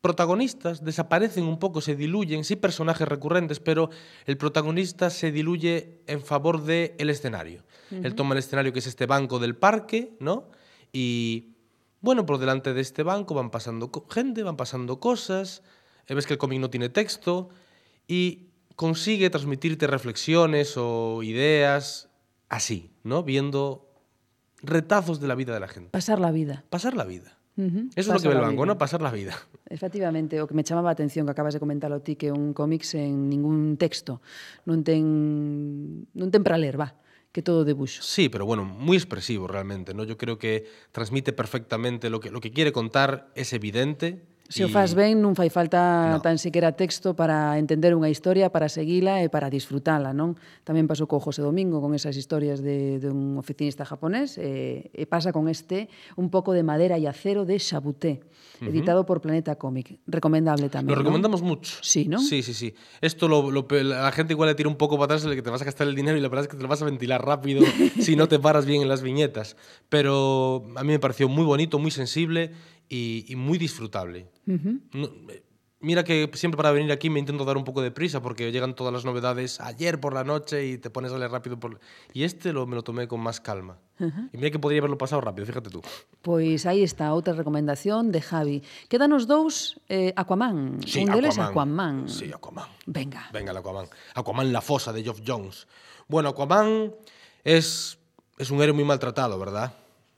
[0.01, 3.89] protagonistas, desaparecen un poco, se diluyen, sí personajes recurrentes, pero
[4.27, 7.63] el protagonista se diluye en favor del el escenario.
[7.89, 8.15] Él Ujú.
[8.15, 10.51] toma el escenario que es este banco del parque, ¿no?
[10.93, 11.54] Y
[12.05, 15.63] bueno, por delante de este banco van pasando gente, van pasando cosas,
[16.07, 17.49] eh, ves que el cómic no tiene texto
[18.07, 22.09] y consigue transmitirte reflexiones o ideas
[22.47, 23.23] así, ¿no?
[23.23, 23.89] Viendo
[24.61, 25.89] retazos de la vida de la gente.
[25.89, 26.63] Pasar la vida.
[26.69, 27.39] Pasar la vida.
[27.57, 28.73] Eso es lo que ve el la banco, vida.
[28.73, 28.77] ¿no?
[28.77, 29.33] Pasar la vida.
[29.67, 32.83] Efectivamente, o que me chamaba a atención que acabas de comentarlo ti que un cómic
[32.83, 34.21] sen ningún texto,
[34.67, 36.93] non ten non ten para ler, va,
[37.35, 38.01] que todo debuxo.
[38.01, 40.05] Sí, pero bueno, muy expresivo realmente, ¿no?
[40.05, 40.63] Yo creo que
[40.93, 45.33] transmite perfectamente lo que, lo que quiere contar, es evidente, Se o faz ben, non
[45.33, 50.37] fai falta tan siquiera texto para entender unha historia, para seguila e para disfrutala, non?
[50.61, 55.03] Tamén pasou co José Domingo con esas historias de, de un oficinista japonés e, e
[55.09, 58.21] pasa con este un pouco de madera e acero de Chabuté,
[58.61, 58.69] Ujú.
[58.69, 59.97] editado por Planeta Comic.
[60.05, 61.81] Recomendable tamén, Lo recomendamos mucho.
[61.81, 62.21] Sí, ¿no?
[62.21, 62.77] Sí, sí, sí.
[63.01, 65.49] Esto lo, lo la gente igual le tira un poco para atrás el que te
[65.49, 67.25] vas a gastar el dinero y la verdad es que te lo vas a ventilar
[67.25, 67.65] rápido
[67.99, 69.57] si no te paras bien en las viñetas.
[69.89, 72.53] Pero a mí me pareció muy bonito, muy sensible
[72.89, 74.27] y, y muy disfrutable.
[74.47, 74.79] Ujú.
[74.93, 75.43] No, eh,
[75.79, 78.73] mira que siempre para venir aquí me intento dar un poco de prisa porque llegan
[78.75, 81.59] todas las novedades ayer por la noche y te pones a leer rápido.
[81.59, 81.79] Por...
[82.13, 83.77] Y este lo, me lo tomé con más calma.
[83.97, 85.81] Y mira que podría haberlo pasado rápido, fíjate tú.
[86.21, 88.61] Pois aí está outra recomendación de Javi.
[88.89, 90.81] Quedanos dous eh, Aquaman.
[90.85, 91.51] Sí, un deles Aquaman.
[92.03, 92.09] Aquaman.
[92.09, 92.67] Sí, Aquaman.
[92.87, 93.29] Venga.
[93.31, 93.87] Venga, el Aquaman.
[94.15, 95.65] Aquaman la fosa de Geoff Jones.
[96.09, 96.91] Bueno, Aquaman
[97.45, 97.97] es,
[98.37, 99.71] es un héroe muy maltratado, ¿verdad?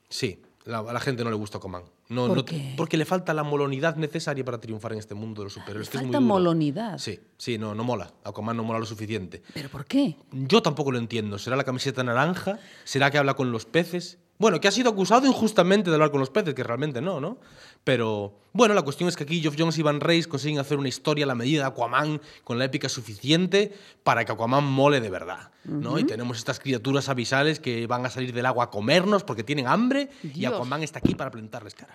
[0.09, 1.83] Sí, la- a la gente no le gusta Aquaman.
[2.09, 2.73] No, ¿Por no, qué?
[2.77, 5.87] Porque le falta la molonidad necesaria para triunfar en este mundo de los superhéroes.
[5.87, 6.97] Le falta es muy molonidad.
[6.97, 8.13] Sí, sí, no, no mola.
[8.23, 9.41] Aquaman no mola lo suficiente.
[9.53, 10.15] ¿Pero por qué?
[10.31, 11.37] Yo tampoco lo entiendo.
[11.37, 12.59] ¿Será la camiseta naranja?
[12.85, 14.19] ¿Será que habla con los peces?
[14.39, 17.39] Bueno, que ha sido acusado injustamente de hablar con los peces, que realmente no, ¿no?
[17.87, 20.89] Pero bueno, la cuestión es que aquí Geoff Jones y Van Reis consiguen hacer una
[20.89, 23.71] historia a la medida de Aquaman con la épica suficiente
[24.03, 25.97] para que Aquaman mole de verdad, ¿no?
[25.97, 29.67] Y tenemos estas criaturas abisales que van a salir del agua a comernos porque tienen
[29.67, 30.43] hambre y.
[30.43, 31.93] Aquaman está aquí para plantarles cara.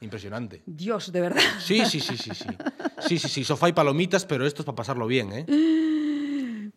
[0.00, 0.62] Impresionante.
[0.64, 1.42] Dios, de verdad.
[1.58, 2.46] Sí, sí, sí, sí, sí.
[3.08, 5.46] Sí, sí, sí, sofá y palomitas, pero esto es para pasarlo bien, ¿eh?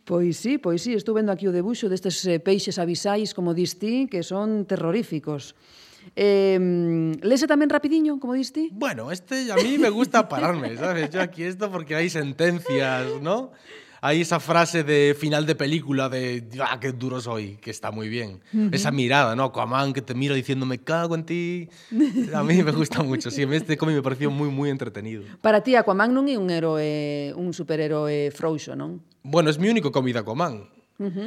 [0.06, 3.80] Pois sí, pois sí, estou vendo aquí o debuxo destes eh, peixes avisais, como dis
[3.80, 5.56] ti, que son terroríficos.
[6.16, 6.60] Eh,
[7.22, 8.70] lese tamén rapidiño, como diste?
[8.72, 11.10] Bueno, este a mí me gusta pararme, sabes?
[11.10, 13.52] Yo aquí esto porque hay sentencias, ¿no?
[14.04, 17.56] Hay esa frase de final de película de ¡ah, qué duro soy!
[17.64, 18.42] Que está muy bien.
[18.52, 18.76] Uh -huh.
[18.76, 19.46] Esa mirada, ¿no?
[19.46, 21.70] Aquaman que te mira diciendo me cago en ti.
[22.36, 23.32] A mí me gusta mucho.
[23.32, 25.24] Sí, este cómic me pareció muy, muy entretenido.
[25.40, 29.00] Para ti, Aquaman non é un héroe, un superhéroe frouxo, non?
[29.24, 30.68] Bueno, es mi único cómic de Aquaman.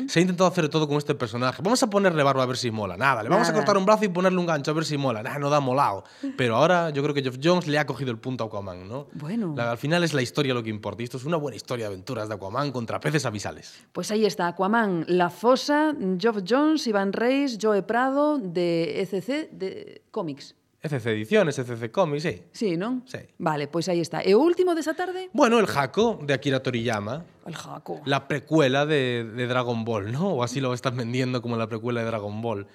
[0.06, 1.60] Se ha intentado hacer todo con este personaje.
[1.62, 2.96] Vamos a ponerle barba a ver si mola.
[2.96, 3.58] Nada, le vamos Nada.
[3.58, 5.22] a cortar un brazo y ponerle un gancho a ver si mola.
[5.22, 6.04] Nah, no da molado.
[6.36, 9.08] Pero ahora yo creo que Geoff Jones le ha cogido el punto a Aquaman, ¿no?
[9.12, 9.54] Bueno.
[9.56, 11.02] La- al final es la historia lo que importa.
[11.02, 13.84] Y esto es una buena historia de aventuras de Aquaman contra peces avisales.
[13.92, 20.02] Pois aí está, Aquaman, La Fosa, Geoff Jones, Iván Reis, Joe Prado, de ECC, de
[20.10, 20.54] cómics.
[20.86, 22.42] ECC Ediciones, ECC Comics, sí.
[22.52, 23.02] Sí, non?
[23.06, 23.18] Sí.
[23.38, 24.22] Vale, pois aí está.
[24.22, 25.28] E o último desa tarde?
[25.32, 27.24] Bueno, el Jaco de Akira Toriyama.
[27.46, 28.00] El Jaco.
[28.06, 30.30] La precuela de, de Dragon Ball, ¿no?
[30.34, 32.66] O así lo están vendiendo como la precuela de Dragon Ball.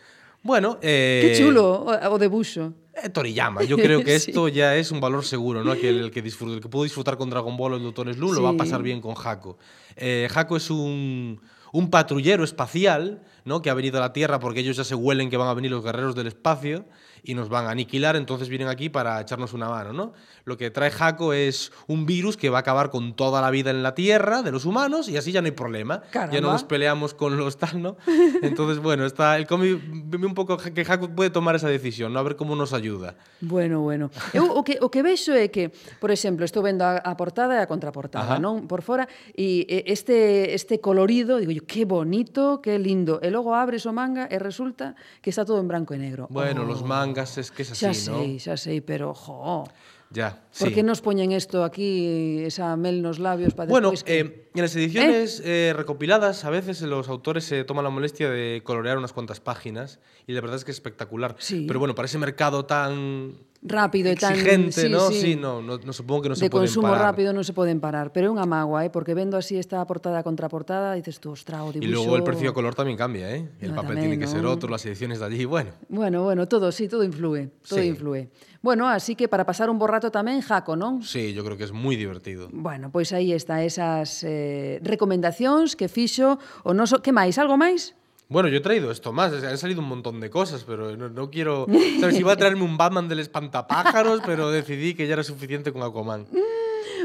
[0.44, 2.74] Bueno, eh, Que chulo o, debuxo.
[2.96, 4.32] eh, Toriyama, yo creo que Sí.
[4.32, 5.74] esto ya es un valor seguro, ¿no?
[5.76, 8.34] Que el, el que, el que pudo disfrutar con Dragon Ball o el Doctor Slump
[8.34, 8.58] lo va a Sí.
[8.58, 9.58] pasar bien con Jaco.
[9.96, 11.40] Eh, Jaco es un,
[11.74, 13.62] un patrullero espacial, ¿no?
[13.62, 15.70] Que ha venido a la Tierra porque ellos ya se huelen que van a venir
[15.70, 16.86] los guerreros del espacio
[17.24, 20.14] y nos van a aniquilar, entonces vienen aquí para echarnos una mano, ¿no?
[20.46, 23.70] Lo que trae Jaco es un virus que va a acabar con toda la vida
[23.70, 26.02] en la Tierra de los humanos y así ya no hay problema.
[26.14, 26.52] Ya no Caramba.
[26.54, 27.98] nos peleamos con los tal, ¿no?
[28.42, 29.80] Entonces, bueno, está el cómic
[30.14, 32.20] un pouco que Jaco puede tomar esa decisión, ¿no?
[32.20, 33.16] A ver cómo nos ayuda.
[33.42, 34.10] Bueno, bueno.
[34.34, 35.70] Eu o que o que vexo é que,
[36.00, 38.42] por exemplo, estou vendo a, a portada e a contraportada, Ajá.
[38.42, 38.66] non?
[38.66, 39.06] Por fora
[39.38, 43.20] e e este este colorido, digo yo, que bonito, que lindo.
[43.22, 46.26] E logo abres o manga e resulta que está todo en branco e negro.
[46.34, 48.40] Bueno, Oh, los mangas mangas es que es así, xa sei, ¿no?
[48.40, 49.68] xa sei, pero jo.
[50.14, 50.66] Ya, sí.
[50.66, 54.20] ¿Por qué nos poñen esto aquí, esa mel nos labios para Bueno, que...
[54.20, 55.70] eh, en las ediciones ¿Eh?
[55.70, 60.00] Eh, recopiladas a veces los autores se toman la molestia de colorear unas cuantas páginas
[60.28, 61.36] y la verdad es que es espectacular.
[61.40, 61.64] Sí.
[61.66, 64.34] Pero bueno, para ese mercado tan rápido e tan...
[64.34, 65.10] Exigente, sí, no?
[65.10, 66.68] Sí, sí no, no, no, supongo que no se pueden parar.
[66.68, 68.90] De consumo rápido non se poden parar, pero é unha mágoa, eh?
[68.90, 71.86] porque vendo así esta portada contra portada, dices tú, ostra, o dibuixo...
[71.86, 73.46] E logo el precio a color tamén cambia, eh?
[73.62, 74.34] El no, papel tamén, tiene que ¿no?
[74.34, 75.78] ser outro, las ediciones de allí, bueno.
[75.94, 77.94] Bueno, bueno, todo, sí, todo influe, todo sí.
[77.94, 78.34] influe.
[78.62, 81.06] Bueno, así que para pasar un bo rato tamén, Jaco, non?
[81.06, 82.50] Sí, yo creo que es muy divertido.
[82.50, 87.02] Bueno, pois pues aí está esas eh, recomendacións que fixo o noso...
[87.02, 87.42] Que máis?
[87.42, 87.98] Algo máis?
[88.32, 91.30] Bueno, yo he traído esto más, han salido un montón de cosas, pero no, no
[91.30, 91.68] quiero...
[92.00, 92.18] ¿Sabes?
[92.18, 96.28] Iba a traerme un Batman del espantapájaros, pero decidí que ya era suficiente con Aquaman.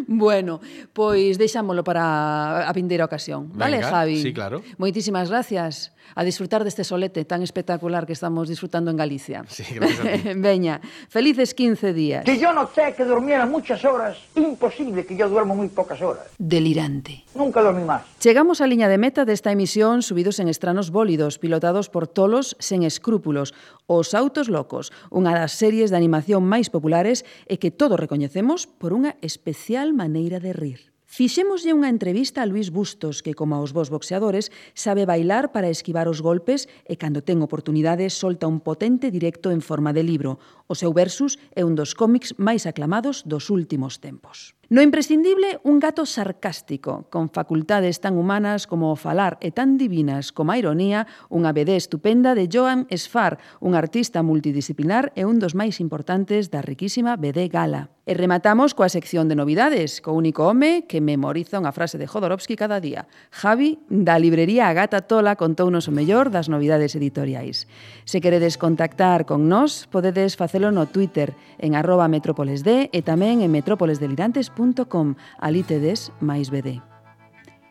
[0.23, 0.61] bueno,
[0.93, 3.51] pois deixámolo para a vindeira ocasión.
[3.53, 4.19] Venga, vale, Javi?
[4.23, 4.63] Sí, claro.
[4.79, 9.45] Moitísimas gracias a disfrutar deste solete tan espectacular que estamos disfrutando en Galicia.
[9.49, 10.35] Sí, gracias a ti.
[10.37, 12.25] Veña, felices 15 días.
[12.25, 16.31] Que yo noté que durmiera muchas horas, imposible que yo duermo muy pocas horas.
[16.39, 17.25] Delirante.
[17.35, 18.03] Nunca dormí más.
[18.21, 22.83] Chegamos á liña de meta desta emisión subidos en estranos bólidos, pilotados por tolos sen
[22.87, 23.55] escrúpulos,
[23.87, 28.95] os autos locos, unha das series de animación máis populares e que todos recoñecemos por
[28.95, 30.93] unha especial maneira de rir.
[31.07, 36.11] Fixémoslle unha entrevista a Luis Bustos, que, como aos vos boxeadores, sabe bailar para esquivar
[36.11, 40.43] os golpes e, cando ten oportunidade, solta un potente directo en forma de libro.
[40.69, 44.59] O seu versus é un dos cómics máis aclamados dos últimos tempos.
[44.69, 50.35] No imprescindible, un gato sarcástico, con facultades tan humanas como o falar e tan divinas
[50.35, 55.55] como a ironía, unha BD estupenda de Joan Esfar, un artista multidisciplinar e un dos
[55.55, 57.95] máis importantes da riquísima BD Gala.
[58.07, 62.59] E rematamos coa sección de novidades, co único home que memoriza unha frase de Jodorowsky
[62.59, 63.07] cada día.
[63.31, 67.71] Javi, da librería Agata Tola, contounos o mellor das novidades editoriais.
[68.03, 73.51] Se queredes contactar con nós, podedes facelo no Twitter, en arroba metrópolesd e tamén en
[73.55, 76.81] metrópolesdelirantes.com facebook.com alí tedes máis BD.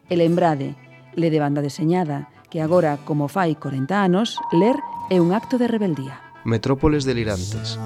[0.10, 0.78] E lembrade,
[1.18, 4.78] le de banda deseñada, que agora, como fai 40 anos, ler
[5.10, 6.22] é un acto de rebeldía.
[6.46, 7.82] Metrópoles delirantes.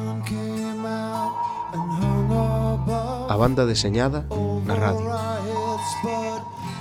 [3.29, 4.27] A banda deseñada
[4.67, 5.07] na radio.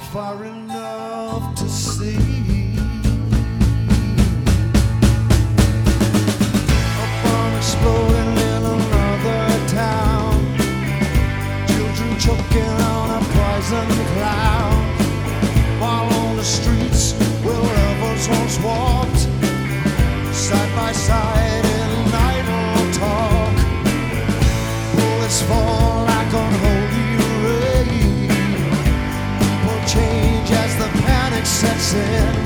[0.08, 2.37] far enough to see
[12.18, 14.74] choking on a poison cloud.
[15.80, 17.12] While on the streets
[17.44, 19.20] where lovers once walked,
[20.34, 21.90] side by side in
[22.34, 23.56] idle talk.
[24.96, 27.10] Bullets fall like unholy
[27.44, 28.30] rain.
[28.30, 28.48] Eh?
[29.38, 32.38] People change as the panic sets in.